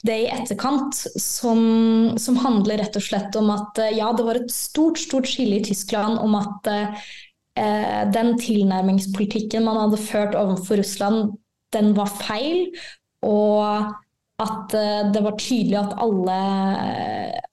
det 0.06 0.18
i 0.24 0.28
etterkant. 0.30 1.00
Som, 1.18 1.62
som, 2.20 2.38
handler 2.44 2.82
rett 2.82 2.98
og 2.98 3.04
slett 3.04 3.36
om 3.40 3.50
at 3.54 3.80
eh, 3.82 3.96
ja, 3.98 4.12
det 4.14 4.26
var 4.26 4.38
et 4.38 4.54
stort, 4.54 5.00
stort 5.02 5.28
skille 5.30 5.58
i 5.58 5.64
Tyskland 5.66 6.20
om 6.22 6.36
at 6.38 6.70
eh, 6.70 7.10
den 8.14 8.36
tilnærmingspolitikken 8.40 9.66
man 9.66 9.80
hadde 9.82 10.00
ført 10.00 10.38
overfor 10.38 10.80
Russland, 10.80 11.34
den 11.74 11.92
var 11.98 12.12
feil. 12.20 12.68
Og 13.26 13.90
at 14.40 14.74
eh, 14.76 15.10
det 15.12 15.22
var 15.24 15.38
tydelig 15.40 15.78
at 15.80 15.94
alle, 16.00 16.38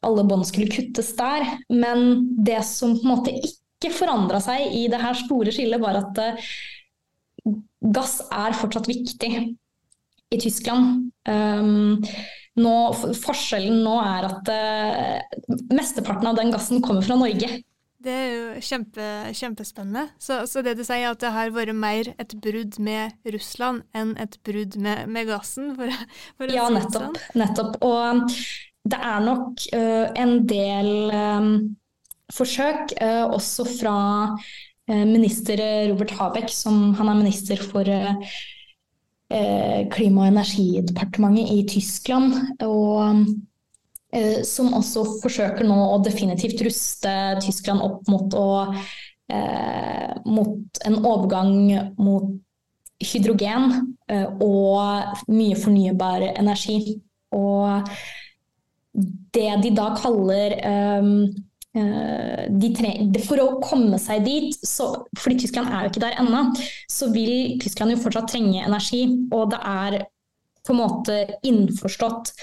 alle 0.06 0.26
bånd 0.28 0.47
skulle 0.47 0.71
kuttes 0.71 1.13
der. 1.17 1.45
Men 1.73 2.30
det 2.45 2.62
som 2.67 2.95
på 2.97 3.06
en 3.06 3.13
måte 3.13 3.36
ikke 3.36 3.93
forandra 3.93 4.41
seg 4.43 4.73
i 4.73 4.88
det 4.91 5.02
her 5.02 5.17
store 5.19 5.54
skillet, 5.54 5.82
var 5.84 6.00
at 6.00 6.21
uh, 6.23 6.50
gass 7.93 8.19
er 8.34 8.58
fortsatt 8.58 8.89
viktig 8.89 9.32
i 10.34 10.39
Tyskland. 10.41 11.12
Um, 11.30 12.00
nå, 12.58 12.76
forskjellen 13.21 13.84
nå 13.86 14.00
er 14.02 14.30
at 14.32 14.50
uh, 14.50 15.58
mesteparten 15.69 16.32
av 16.32 16.39
den 16.39 16.54
gassen 16.56 16.82
kommer 16.86 17.06
fra 17.06 17.19
Norge. 17.19 17.60
Det 18.08 18.13
er 18.15 18.30
jo 18.32 18.43
kjempe, 18.63 19.06
kjempespennende. 19.36 20.06
Så, 20.24 20.39
så, 20.48 20.62
det 20.63 20.78
du 20.80 20.84
sier, 20.86 21.10
er 21.10 21.15
at 21.15 21.20
det 21.20 21.34
har 21.36 21.52
vært 21.52 21.76
mer 21.76 22.13
et 22.15 22.36
brudd 22.39 22.78
med 22.80 23.34
Russland 23.36 23.84
enn 23.98 24.13
et 24.22 24.38
brudd 24.48 24.78
med, 24.80 25.10
med 25.12 25.28
gassen? 25.28 25.74
For, 25.76 25.91
for 26.39 26.54
ja, 26.56 26.70
nettopp, 26.72 27.17
sånn. 27.17 27.41
nettopp. 27.41 27.76
Og 27.84 28.24
det 28.88 29.00
er 29.10 29.26
nok 29.26 29.65
uh, 29.76 30.06
en 30.24 30.38
del 30.48 30.91
um, 31.12 31.50
forsøk, 32.32 32.96
uh, 33.02 33.26
også 33.36 33.67
fra 33.74 33.98
uh, 34.32 35.04
minister 35.04 35.60
Robert 35.91 36.15
Habeck, 36.15 36.54
som 36.54 36.93
han 37.00 37.12
er 37.12 37.20
minister 37.26 37.60
for 37.63 37.98
Klima- 39.28 40.22
og 40.24 40.30
energidepartementet 40.30 41.50
i 41.52 41.65
Tyskland. 41.67 42.32
og 42.63 43.26
som 44.48 44.72
også 44.78 45.04
forsøker 45.22 45.67
nå 45.67 45.78
å 45.91 45.98
definitivt 46.04 46.62
ruste 46.63 47.13
Tyskland 47.43 47.84
opp 47.84 48.08
mot, 48.08 48.38
å, 48.39 48.74
eh, 49.30 50.13
mot 50.26 50.80
en 50.88 51.00
overgang 51.04 51.91
mot 52.00 52.30
hydrogen 53.04 53.96
eh, 54.10 54.26
og 54.41 55.28
mye 55.30 55.58
fornybar 55.60 56.24
energi. 56.34 57.02
Og 57.36 57.91
det 59.36 59.50
de 59.62 59.74
da 59.76 59.91
kaller 60.00 60.56
eh, 60.56 61.12
de 61.78 63.22
for 63.28 63.43
å 63.43 63.60
komme 63.62 64.00
seg 64.02 64.24
dit, 64.26 64.56
så, 64.65 65.04
fordi 65.20 65.43
Tyskland 65.43 65.70
er 65.70 65.84
jo 65.84 65.91
ikke 65.91 66.06
der 66.08 66.15
ennå, 66.24 66.48
så 66.89 67.12
vil 67.13 67.60
Tyskland 67.62 67.93
jo 67.93 68.02
fortsatt 68.08 68.32
trenge 68.32 68.63
energi. 68.63 69.04
Og 69.36 69.52
det 69.52 69.60
er 69.62 70.00
på 70.68 70.76
en 70.76 70.82
måte 70.84 71.20
innforstått 71.48 72.34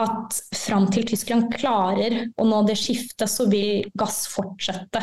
at 0.00 0.38
fram 0.56 0.88
til 0.90 1.06
Tyskland 1.06 1.52
klarer 1.54 2.24
å 2.40 2.46
nå 2.48 2.62
det 2.66 2.78
skiftet, 2.80 3.30
så 3.30 3.46
vil 3.50 3.84
gass 3.94 4.24
fortsette 4.32 5.02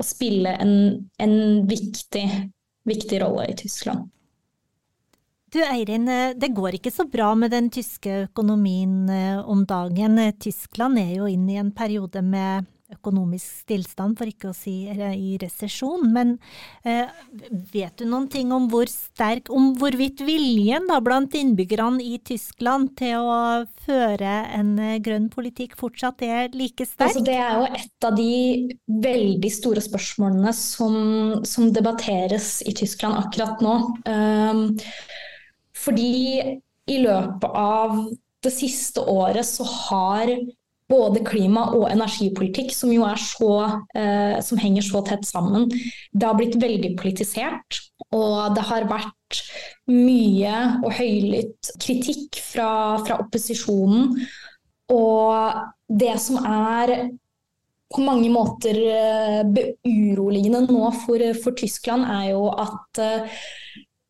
å 0.00 0.06
spille 0.06 0.56
en, 0.64 0.74
en 1.22 1.36
viktig, 1.68 2.24
viktig 2.88 3.22
rolle 3.22 3.52
i 3.52 3.56
Tyskland. 3.60 4.08
Du 5.52 5.60
Eirin, 5.60 6.08
det 6.40 6.48
går 6.56 6.78
ikke 6.78 6.90
så 6.90 7.04
bra 7.12 7.34
med 7.36 7.52
den 7.52 7.68
tyske 7.70 8.22
økonomien 8.24 9.10
eh, 9.12 9.40
om 9.44 9.66
dagen. 9.68 10.16
Tyskland 10.40 10.96
er 10.98 11.10
jo 11.18 11.28
inne 11.28 11.52
i 11.52 11.58
en 11.60 11.74
periode 11.76 12.22
med 12.24 12.64
økonomisk 12.96 13.62
stillstand, 13.64 14.16
for 14.18 14.30
ikke 14.30 14.50
å 14.50 14.56
si 14.56 14.74
i 14.88 15.36
resesjon. 15.40 16.06
Men 16.14 16.34
eh, 16.84 17.10
vet 17.72 17.98
du 18.00 18.06
noen 18.08 18.28
ting 18.32 18.52
om 18.54 18.68
hvor 18.72 18.90
sterk, 18.90 19.50
om 19.52 19.72
hvorvidt 19.80 20.22
viljen 20.26 20.88
da, 20.90 21.00
blant 21.04 21.34
innbyggerne 21.38 22.02
i 22.04 22.18
Tyskland 22.24 22.94
til 23.00 23.22
å 23.22 23.40
føre 23.86 24.34
en 24.56 24.74
eh, 24.80 24.98
grønn 25.04 25.28
politikk 25.32 25.76
fortsatt 25.80 26.24
er 26.26 26.52
like 26.56 26.86
sterk? 26.88 27.10
Altså, 27.10 27.24
det 27.26 27.38
er 27.38 27.60
jo 27.60 27.68
et 27.82 28.08
av 28.08 28.18
de 28.18 28.32
veldig 29.08 29.52
store 29.52 29.84
spørsmålene 29.84 30.52
som, 30.56 30.96
som 31.48 31.70
debatteres 31.74 32.60
i 32.68 32.74
Tyskland 32.76 33.18
akkurat 33.20 33.62
nå. 33.64 33.78
Um, 34.08 34.66
fordi 35.82 36.60
i 36.90 36.98
løpet 37.02 37.56
av 37.58 37.96
det 38.42 38.52
siste 38.54 39.02
året 39.06 39.46
så 39.46 39.66
har 39.66 40.32
både 40.92 41.22
klima- 41.24 41.70
og 41.72 41.88
energipolitikk, 41.90 42.72
som 42.76 42.92
jo 42.92 43.06
er 43.08 43.20
så, 43.20 43.54
eh, 43.96 44.40
som 44.44 44.60
henger 44.60 44.84
så 44.84 45.02
tett 45.06 45.24
sammen. 45.24 45.68
Det 46.12 46.28
har 46.28 46.36
blitt 46.36 46.58
veldig 46.60 46.92
politisert, 47.00 47.80
og 48.12 48.54
det 48.54 48.66
har 48.68 48.88
vært 48.90 49.42
mye 49.88 50.54
og 50.84 50.92
høylytt 50.92 51.72
kritikk 51.80 52.36
fra, 52.52 53.00
fra 53.06 53.18
opposisjonen. 53.24 54.12
Og 54.92 55.62
det 55.88 56.14
som 56.20 56.44
er 56.44 57.10
på 57.92 58.04
mange 58.04 58.28
måter 58.32 58.76
beuroligende 59.52 60.66
nå 60.68 60.92
for, 61.04 61.24
for 61.42 61.56
Tyskland, 61.56 62.04
er 62.08 62.30
jo 62.32 62.46
at 62.52 63.00
eh, 63.00 63.26
Eh, 63.28 63.61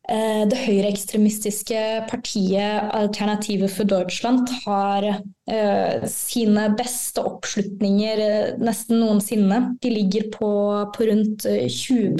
det 0.03 0.57
høyreekstremistiske 0.59 1.79
partiet 2.09 2.89
Alternative 2.91 3.69
for 3.71 3.87
Deutschland 3.87 4.49
har 4.65 5.05
uh, 5.07 6.07
sine 6.11 6.65
beste 6.75 7.23
oppslutninger 7.23 8.19
uh, 8.19 8.57
nesten 8.59 8.99
noensinne. 8.99 9.61
De 9.79 9.93
ligger 9.93 10.27
på, 10.33 10.49
på 10.91 11.07
rundt 11.07 11.47
20 11.47 12.17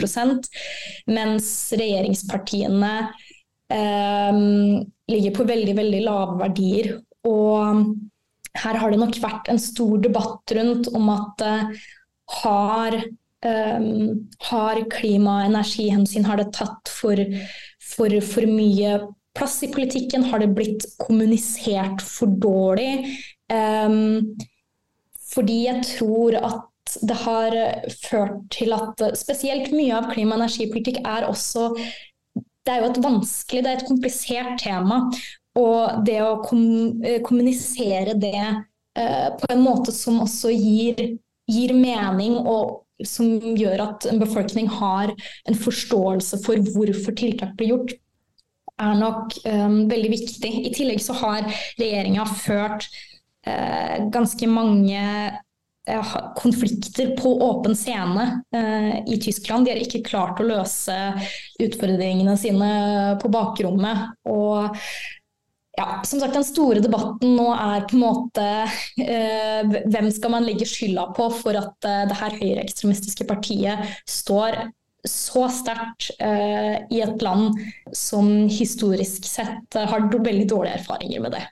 mens 1.12 1.50
regjeringspartiene 1.76 2.94
uh, 3.76 4.38
ligger 5.12 5.36
på 5.36 5.48
veldig, 5.52 5.76
veldig 5.82 6.04
lave 6.08 6.38
verdier. 6.40 6.94
Og 7.28 7.84
her 8.64 8.80
har 8.80 8.94
det 8.94 9.02
nok 9.02 9.20
vært 9.20 9.52
en 9.52 9.60
stor 9.60 10.00
debatt 10.00 10.56
rundt 10.56 10.88
om 10.96 11.12
at 11.18 11.44
har 12.44 12.98
Um, 13.44 14.30
har 14.40 14.78
klima- 14.88 15.34
og 15.42 15.50
energihensyn 15.50 16.24
har 16.24 16.40
det 16.40 16.54
tatt 16.56 16.88
for 16.88 17.20
for, 17.94 18.20
for 18.26 18.50
mye 18.50 18.98
plass 19.38 19.62
i 19.64 19.72
politikken? 19.74 20.24
Har 20.30 20.44
det 20.44 20.54
blitt 20.58 20.86
kommunisert 21.02 22.04
for 22.06 22.34
dårlig? 22.42 23.08
Um, 23.54 24.36
fordi 25.34 25.64
jeg 25.66 25.84
tror 25.96 26.38
at 26.42 26.98
det 27.02 27.16
har 27.24 27.56
ført 28.04 28.42
til 28.54 28.74
at 28.76 29.02
spesielt 29.18 29.72
mye 29.74 29.96
av 29.98 30.12
klima- 30.12 30.36
og 30.36 30.44
energipolitikk 30.44 31.00
er 31.02 31.26
også 31.30 31.72
Det 32.64 32.72
er 32.72 32.80
jo 32.80 32.92
et 32.94 33.04
vanskelig, 33.04 33.62
det 33.64 33.72
er 33.72 33.82
et 33.82 33.90
komplisert 33.90 34.54
tema. 34.62 35.02
Og 35.60 36.06
det 36.08 36.22
å 36.24 36.38
kom, 36.46 36.62
eh, 37.04 37.20
kommunisere 37.20 38.14
det 38.16 38.40
uh, 38.40 39.30
på 39.36 39.50
en 39.52 39.64
måte 39.66 39.92
som 39.92 40.22
også 40.24 40.54
gir, 40.56 41.02
gir 41.52 41.74
mening 41.76 42.38
og 42.40 42.83
som 43.02 43.56
gjør 43.58 43.82
at 43.88 44.08
en 44.10 44.22
befolkning 44.22 44.70
har 44.70 45.14
en 45.50 45.58
forståelse 45.58 46.40
for 46.46 46.74
hvorfor 46.76 47.16
tiltak 47.18 47.56
blir 47.58 47.74
gjort, 47.74 47.96
er 48.82 48.98
nok 48.98 49.38
um, 49.46 49.80
veldig 49.90 50.12
viktig. 50.14 50.52
I 50.68 50.74
tillegg 50.74 51.02
så 51.04 51.16
har 51.20 51.48
regjeringa 51.80 52.26
ført 52.26 52.88
uh, 53.48 54.10
ganske 54.14 54.50
mange 54.50 55.04
uh, 55.90 56.16
konflikter 56.40 57.14
på 57.20 57.36
åpen 57.46 57.78
scene 57.78 58.28
uh, 58.56 58.94
i 59.06 59.20
Tyskland. 59.22 59.66
De 59.66 59.76
har 59.76 59.82
ikke 59.84 60.06
klart 60.08 60.42
å 60.42 60.48
løse 60.48 60.98
utfordringene 61.62 62.38
sine 62.40 62.72
på 63.22 63.32
bakrommet. 63.34 64.10
Og 64.30 64.74
ja, 65.78 66.04
som 66.06 66.20
sagt, 66.20 66.34
Den 66.34 66.46
store 66.46 66.84
debatten 66.84 67.34
nå 67.38 67.48
er 67.56 67.88
på 67.90 67.98
en 67.98 68.04
måte 68.04 68.46
eh, 69.02 69.74
hvem 69.90 70.12
skal 70.14 70.36
man 70.36 70.46
legge 70.46 70.68
skylda 70.70 71.08
på 71.18 71.30
for 71.34 71.58
at 71.58 71.90
eh, 71.90 72.06
det 72.10 72.20
her 72.20 72.38
høyreekstremistiske 72.38 73.26
partiet 73.30 73.98
står 74.10 74.68
så 75.04 75.48
sterkt 75.52 76.14
eh, 76.24 76.78
i 76.94 77.02
et 77.04 77.26
land 77.26 77.58
som 77.92 78.30
historisk 78.48 79.26
sett 79.28 79.76
har 79.76 80.08
veldig 80.14 80.46
dårlige 80.48 80.78
erfaringer 80.80 81.26
med 81.26 81.36
det. 81.36 81.44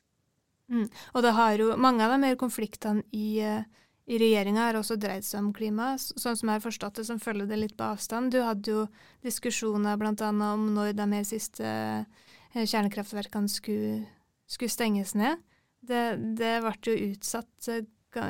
Mm. 0.71 0.88
Og 0.88 1.25
det 1.25 1.36
har 1.36 1.57
jo, 1.60 1.73
Mange 1.75 2.05
av 2.05 2.13
de 2.13 2.21
mer 2.21 2.38
konfliktene 2.39 3.03
i, 3.12 3.41
eh, 3.43 3.65
i 4.07 4.21
regjeringa 4.21 4.69
har 4.69 4.79
også 4.79 4.95
dreid 5.01 5.25
seg 5.27 5.41
om 5.41 5.51
klima, 5.53 5.95
sånn 5.99 6.38
som 6.38 6.47
jeg 6.47 6.62
har 6.62 6.63
forstått 6.63 7.01
det, 7.01 7.10
som 7.10 7.19
følger 7.19 7.49
det 7.49 7.60
litt 7.60 7.75
på 7.75 7.89
avstand. 7.89 8.31
Du 8.31 8.39
hadde 8.45 8.71
jo 8.71 8.86
diskusjoner 9.25 9.99
bl.a. 9.99 10.29
om 10.29 10.69
når 10.77 10.93
de 10.95 11.10
her 11.17 11.27
siste 11.27 11.65
Eh, 11.65 12.05
kjernekraftverkene 12.54 13.50
skulle, 13.52 14.04
skulle 14.50 14.74
stenges 14.74 15.16
ned. 15.18 15.42
Det, 15.82 16.06
det 16.38 16.60
ble 16.62 16.76
jo 16.86 17.12
utsatt 17.12 17.72
eh, 17.72 17.86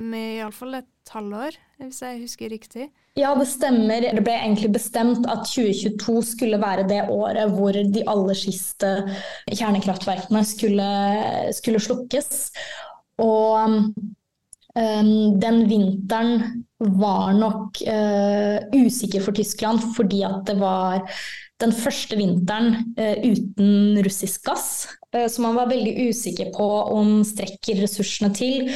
med 0.06 0.38
iallfall 0.38 0.78
et 0.78 1.12
halvår, 1.12 1.58
hvis 1.82 2.02
jeg 2.06 2.22
husker 2.22 2.52
riktig. 2.54 2.88
Ja, 3.20 3.34
det 3.36 3.50
stemmer. 3.52 4.06
Det 4.16 4.24
ble 4.24 4.38
egentlig 4.38 4.72
bestemt 4.78 5.26
at 5.28 5.44
2022 5.50 6.22
skulle 6.30 6.62
være 6.62 6.88
det 6.88 7.02
året 7.12 7.52
hvor 7.52 7.76
de 7.76 8.06
aller 8.08 8.38
siste 8.38 8.94
kjernekraftverkene 9.50 10.46
skulle, 10.48 10.88
skulle 11.58 11.82
slukkes. 11.84 12.32
Og 13.20 13.68
um, 13.68 15.12
den 15.44 15.60
vinteren 15.68 16.64
var 17.02 17.34
nok 17.36 17.82
uh, 17.84 18.64
usikker 18.80 19.26
for 19.26 19.36
Tyskland 19.36 19.84
fordi 19.98 20.24
at 20.30 20.46
det 20.48 20.56
var 20.62 21.04
den 21.62 21.74
første 21.76 22.18
vinteren 22.20 22.74
uh, 22.98 23.22
uten 23.24 24.02
russisk 24.06 24.46
gass. 24.50 24.68
Uh, 25.14 25.28
så 25.30 25.44
man 25.44 25.58
var 25.58 25.72
veldig 25.72 26.10
usikker 26.10 26.52
på 26.56 26.68
om 26.96 27.22
strekker 27.28 27.82
ressursene 27.84 28.32
til. 28.36 28.70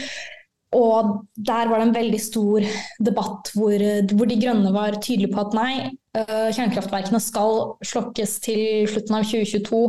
Og 0.76 1.22
der 1.38 1.70
var 1.72 1.80
det 1.80 1.88
en 1.88 1.96
veldig 1.96 2.20
stor 2.20 2.66
debatt 3.00 3.52
hvor, 3.56 3.84
hvor 4.12 4.28
de 4.28 4.40
grønne 4.42 4.74
var 4.76 4.98
tydelige 5.00 5.32
på 5.32 5.46
at 5.46 5.56
nei, 5.56 5.76
uh, 6.18 6.50
kjernekraftverkene 6.50 7.22
skal 7.24 7.62
slokkes 7.86 8.40
til 8.46 8.90
slutten 8.92 9.20
av 9.20 9.30
2022. 9.30 9.84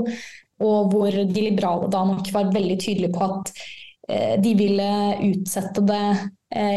Og 0.66 0.92
hvor 0.92 1.12
de 1.12 1.42
liberale 1.42 1.90
da 1.92 2.04
nok 2.08 2.30
var 2.32 2.54
veldig 2.54 2.78
tydelige 2.80 3.12
på 3.12 3.26
at 3.26 3.50
de 4.40 4.52
ville 4.54 4.90
utsette 5.26 5.82
det 5.82 6.04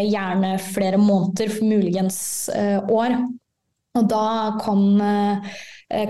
gjerne 0.10 0.56
flere 0.66 0.98
måneder, 0.98 1.52
muligens 1.62 2.18
år. 2.50 3.14
Og 3.98 4.08
da 4.10 4.26
kom 4.62 5.02
eh, 5.02 5.60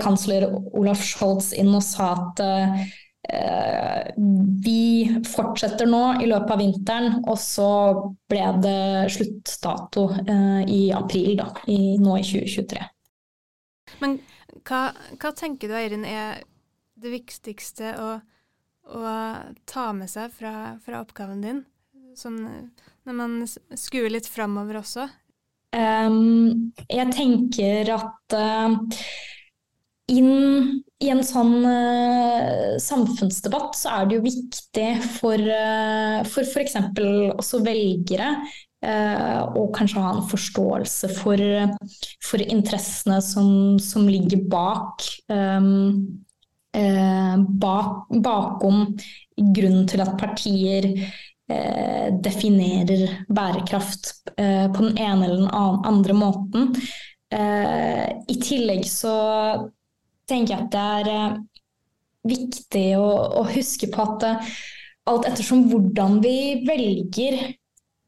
kansler 0.02 0.48
Olaf 0.76 1.04
Scholz 1.08 1.54
inn 1.56 1.72
og 1.72 1.84
sa 1.86 2.10
at 2.18 2.42
eh, 2.44 2.88
vi 4.64 5.22
fortsetter 5.28 5.90
nå 5.90 6.04
i 6.24 6.28
løpet 6.30 6.54
av 6.56 6.62
vinteren, 6.62 7.20
og 7.30 7.38
så 7.40 7.72
ble 8.32 8.46
det 8.64 9.12
sluttdato 9.14 10.08
eh, 10.24 10.62
i 10.68 10.82
april 10.96 11.38
da, 11.40 11.50
i, 11.70 11.98
nå 12.02 12.18
i 12.20 12.26
2023. 12.26 12.82
Men 14.04 14.20
hva, 14.68 14.90
hva 15.20 15.34
tenker 15.38 15.70
du 15.70 15.78
Eirin 15.78 16.06
er 16.08 16.44
det 17.00 17.14
viktigste 17.14 17.94
å, 18.00 18.12
å 18.90 19.16
ta 19.70 19.90
med 19.96 20.12
seg 20.12 20.34
fra, 20.36 20.78
fra 20.84 21.04
oppgaven 21.04 21.44
din? 21.46 21.64
Sånn, 22.18 22.42
når 23.08 23.16
man 23.16 23.42
skuer 23.48 24.12
litt 24.12 24.28
framover 24.28 24.82
også? 24.82 25.06
Um, 25.70 26.74
jeg 26.90 27.14
tenker 27.14 27.92
at 27.94 28.34
uh, 28.34 28.74
inn 30.10 30.82
i 31.00 31.10
en 31.14 31.22
sånn 31.24 31.62
uh, 31.64 32.76
samfunnsdebatt 32.82 33.78
så 33.80 33.92
er 33.96 34.08
det 34.08 34.18
jo 34.18 34.26
viktig 34.26 34.88
for 35.20 35.40
uh, 35.40 36.20
for 36.28 36.44
f.eks. 36.44 36.76
også 37.38 37.62
velgere 37.64 38.34
uh, 38.36 39.42
å 39.56 39.70
kanskje 39.76 40.04
ha 40.04 40.12
en 40.18 40.26
forståelse 40.28 41.12
for, 41.22 41.44
for 42.26 42.44
interessene 42.44 43.22
som, 43.24 43.80
som, 43.80 44.10
ligger 44.12 44.44
bak, 44.52 45.08
um, 45.32 46.20
bak 47.64 48.12
bakom 48.22 48.86
grunnen 49.40 49.88
til 49.90 50.04
at 50.04 50.18
partier 50.20 50.92
definerer 52.22 53.24
bærekraft 53.34 54.12
på 54.36 54.84
den 54.84 55.00
ene 55.02 55.26
eller 55.26 55.40
den 55.40 55.88
andre 55.90 56.14
måten. 56.14 56.68
I 57.34 58.36
tillegg 58.46 58.86
så 58.86 59.16
tenker 60.30 60.56
jeg 60.56 60.68
at 60.68 60.76
det 61.06 61.16
er 61.16 61.38
viktig 62.30 62.86
å, 63.00 63.08
å 63.42 63.46
huske 63.50 63.90
på 63.92 64.06
at 64.06 64.28
alt 65.10 65.28
ettersom 65.30 65.66
hvordan 65.72 66.20
vi 66.24 66.62
velger 66.68 67.40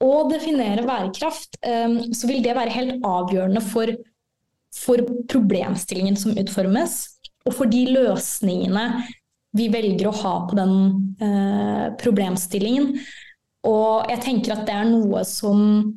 å 0.02 0.12
definere 0.30 0.86
bærekraft, 0.86 1.60
så 1.62 2.30
vil 2.30 2.42
det 2.42 2.56
være 2.58 2.74
helt 2.74 3.06
avgjørende 3.06 3.62
for, 3.62 3.92
for 4.74 5.02
problemstillingen 5.30 6.18
som 6.18 6.34
utformes, 6.38 6.96
og 7.46 7.56
for 7.58 7.70
de 7.70 7.84
løsningene 7.94 8.86
vi 9.58 9.68
velger 9.72 10.08
å 10.08 10.16
ha 10.22 10.36
på 10.48 10.58
den 10.58 10.76
eh, 11.22 11.88
problemstillingen. 12.02 12.94
Og 13.68 14.10
jeg 14.10 14.24
tenker 14.24 14.56
at 14.56 14.64
det 14.68 14.78
er 14.78 14.88
noe 14.90 15.24
som, 15.28 15.92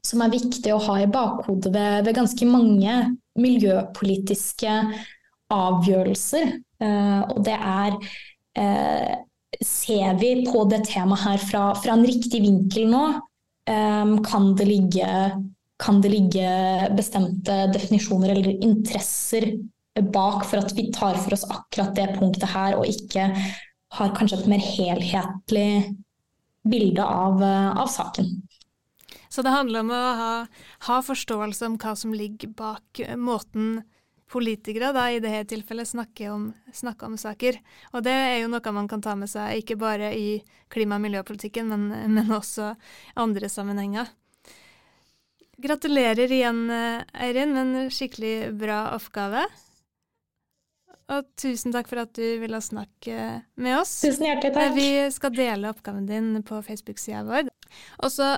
som 0.00 0.22
er 0.24 0.32
viktig 0.32 0.72
å 0.72 0.82
ha 0.86 1.00
i 1.02 1.10
bakhodet 1.10 1.72
ved, 1.74 2.04
ved 2.06 2.16
ganske 2.16 2.48
mange 2.48 2.94
miljøpolitiske 3.40 4.78
avgjørelser. 5.52 6.56
Uh, 6.82 7.20
og 7.34 7.44
det 7.46 7.58
er 7.58 7.98
uh, 8.58 9.14
Ser 9.62 10.16
vi 10.18 10.32
på 10.48 10.64
det 10.66 10.80
temaet 10.88 11.22
her 11.22 11.38
fra, 11.38 11.60
fra 11.78 11.92
en 11.94 12.02
riktig 12.02 12.40
vinkel 12.42 12.88
nå? 12.90 13.02
Um, 13.70 14.16
kan, 14.26 14.48
det 14.58 14.66
ligge, 14.66 15.06
kan 15.78 16.00
det 16.02 16.10
ligge 16.10 16.48
bestemte 16.98 17.60
definisjoner 17.70 18.32
eller 18.34 18.50
interesser 18.66 19.46
bak 20.02 20.42
for 20.48 20.58
at 20.58 20.74
vi 20.74 20.88
tar 20.92 21.16
for 21.22 21.36
oss 21.36 21.46
akkurat 21.46 21.94
det 21.94 22.08
punktet 22.18 22.50
her, 22.50 22.74
og 22.78 22.88
ikke 22.90 23.28
har 23.94 24.14
kanskje 24.16 24.40
et 24.40 24.50
mer 24.50 24.62
helhetlig 24.62 25.94
bilde 26.66 27.04
av, 27.04 27.42
eh, 27.42 27.70
av, 27.76 27.86
saken. 27.86 28.42
Så 29.28 29.42
det 29.42 29.54
handler 29.54 29.80
om 29.80 29.90
å 29.90 30.02
ha, 30.18 30.32
ha, 30.88 31.00
forståelse 31.02 31.66
om 31.66 31.78
hva 31.78 31.94
som 31.98 32.14
ligger 32.14 32.48
bak 32.56 33.02
måten 33.18 33.82
politikere 34.34 34.90
da, 34.96 35.06
i 35.14 35.22
dette 35.22 35.46
tilfellet 35.54 35.88
snakker 35.88 36.34
om, 36.34 36.48
snakker 36.74 37.08
om, 37.08 37.16
saker. 37.20 37.60
Og 37.94 38.04
det 38.06 38.14
er 38.14 38.36
jo 38.42 38.50
noe 38.52 38.74
man 38.74 38.90
kan 38.90 39.04
ta 39.04 39.14
med 39.18 39.30
seg, 39.30 39.62
ikke 39.62 39.78
bare 39.80 40.10
i 40.18 40.42
klima- 40.74 40.98
og 40.98 41.06
miljøpolitikken, 41.06 41.70
men, 41.70 41.88
men 42.18 42.34
også 42.34 42.74
andre 43.14 43.50
sammenhenger. 43.52 44.10
Gratulerer 45.64 46.32
igjen, 46.34 46.66
Eirin, 47.14 47.54
med 47.54 47.62
en 47.62 47.92
skikkelig 47.94 48.50
bra 48.58 48.88
oppgave. 48.96 49.46
Og 51.12 51.26
tusen 51.36 51.74
takk 51.74 51.88
for 51.90 52.00
at 52.00 52.14
du 52.16 52.24
ville 52.40 52.60
snakke 52.64 53.42
med 53.60 53.76
oss. 53.76 53.98
Tusen 54.04 54.24
hjertelig 54.24 54.54
takk. 54.56 54.72
Vi 54.76 54.88
skal 55.12 55.34
dele 55.36 55.70
oppgaven 55.70 56.06
din 56.08 56.30
på 56.46 56.60
Facebook-sida 56.64 57.24
vår. 57.28 57.50
Og 58.00 58.12
så, 58.12 58.30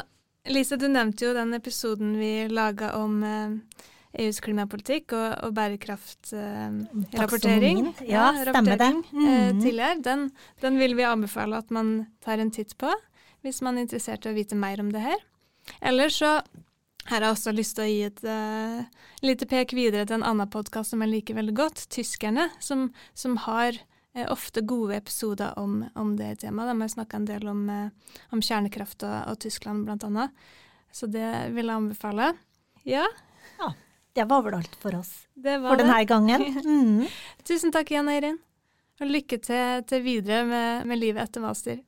Lise, 0.50 0.78
du 0.80 0.88
nevnte 0.90 1.28
jo 1.28 1.34
den 1.36 1.54
episoden 1.54 2.16
vi 2.18 2.48
laga 2.50 2.92
om 2.98 3.20
eh, 3.26 3.86
EUs 4.22 4.38
klimapolitikk 4.44 5.12
og, 5.16 5.28
og 5.46 5.50
bærekraftrapportering. 5.56 7.78
Eh, 7.92 8.10
ja, 8.10 8.24
ja, 8.32 8.44
stemmer 8.50 8.76
det. 8.80 8.92
Eh, 9.12 9.50
tidligere. 9.60 9.96
Den, 10.04 10.20
den, 10.64 10.74
vil 10.80 10.92
vi 10.98 11.04
anbefale 11.08 11.54
at 11.60 11.68
man 11.74 11.86
tar 12.24 12.38
en 12.42 12.54
titt 12.54 12.72
på, 12.80 12.90
hvis 13.44 13.62
man 13.64 13.74
er 13.76 13.82
interessert 13.86 14.22
i 14.26 14.32
å 14.32 14.36
vite 14.36 14.56
mer 14.58 14.76
om 14.82 14.88
det 14.94 15.02
her. 15.04 15.20
Ellers 15.80 16.14
så 16.22 16.32
her 17.06 17.22
har 17.22 17.28
jeg 17.28 17.36
også 17.36 17.52
lyst 17.54 17.76
til 17.78 17.84
å 17.84 17.90
gi 17.90 18.00
et 18.08 18.20
uh, 18.26 18.78
lite 19.22 19.46
pek 19.46 19.72
videre 19.78 20.06
til 20.08 20.16
en 20.18 20.26
annen 20.26 20.50
podkast 20.50 20.90
som 20.90 21.00
jeg 21.04 21.12
liker 21.12 21.38
veldig 21.38 21.54
godt, 21.54 21.78
Tyskerne, 21.94 22.44
som, 22.58 22.80
som 23.14 23.36
har 23.44 23.72
uh, 23.78 24.26
ofte 24.32 24.60
gode 24.66 24.98
episoder 24.98 25.54
om, 25.60 25.84
om 25.94 26.16
det 26.18 26.42
temaet. 26.42 26.72
De 26.72 26.76
har 26.82 26.90
snakka 26.96 27.16
en 27.20 27.28
del 27.28 27.44
om, 27.52 27.60
uh, 27.70 27.94
om 28.34 28.42
kjernekraft 28.42 29.06
og, 29.06 29.16
og, 29.30 29.36
Tyskland, 29.44 29.86
annet. 29.94 30.30
Så 30.90 31.06
det 31.06 31.30
vil 31.54 31.70
jeg 31.70 31.78
anbefale. 31.78 32.26
Ja. 32.86 33.02
Det 34.16 34.24
var 34.30 34.42
vel 34.46 34.56
alt 34.58 34.76
for 34.80 34.96
oss 34.96 35.12
for 35.36 35.76
denne 35.80 36.04
gangen. 36.08 36.46
Mm. 36.66 37.06
Tusen 37.46 37.72
takk 37.72 37.90
igjen, 37.92 38.08
Eirin. 38.08 38.38
Og 39.00 39.10
lykke 39.12 39.38
til, 39.44 39.82
til 39.88 40.02
videre 40.02 40.46
med, 40.48 40.86
med 40.88 40.98
livet 40.98 41.20
etter 41.28 41.44
master. 41.44 41.82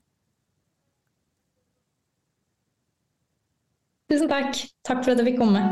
Tusen 4.12 4.28
takk. 4.28 4.60
Takk 4.84 5.02
for 5.04 5.12
at 5.12 5.20
jeg 5.22 5.32
fikk 5.32 5.40
komme. 5.40 5.64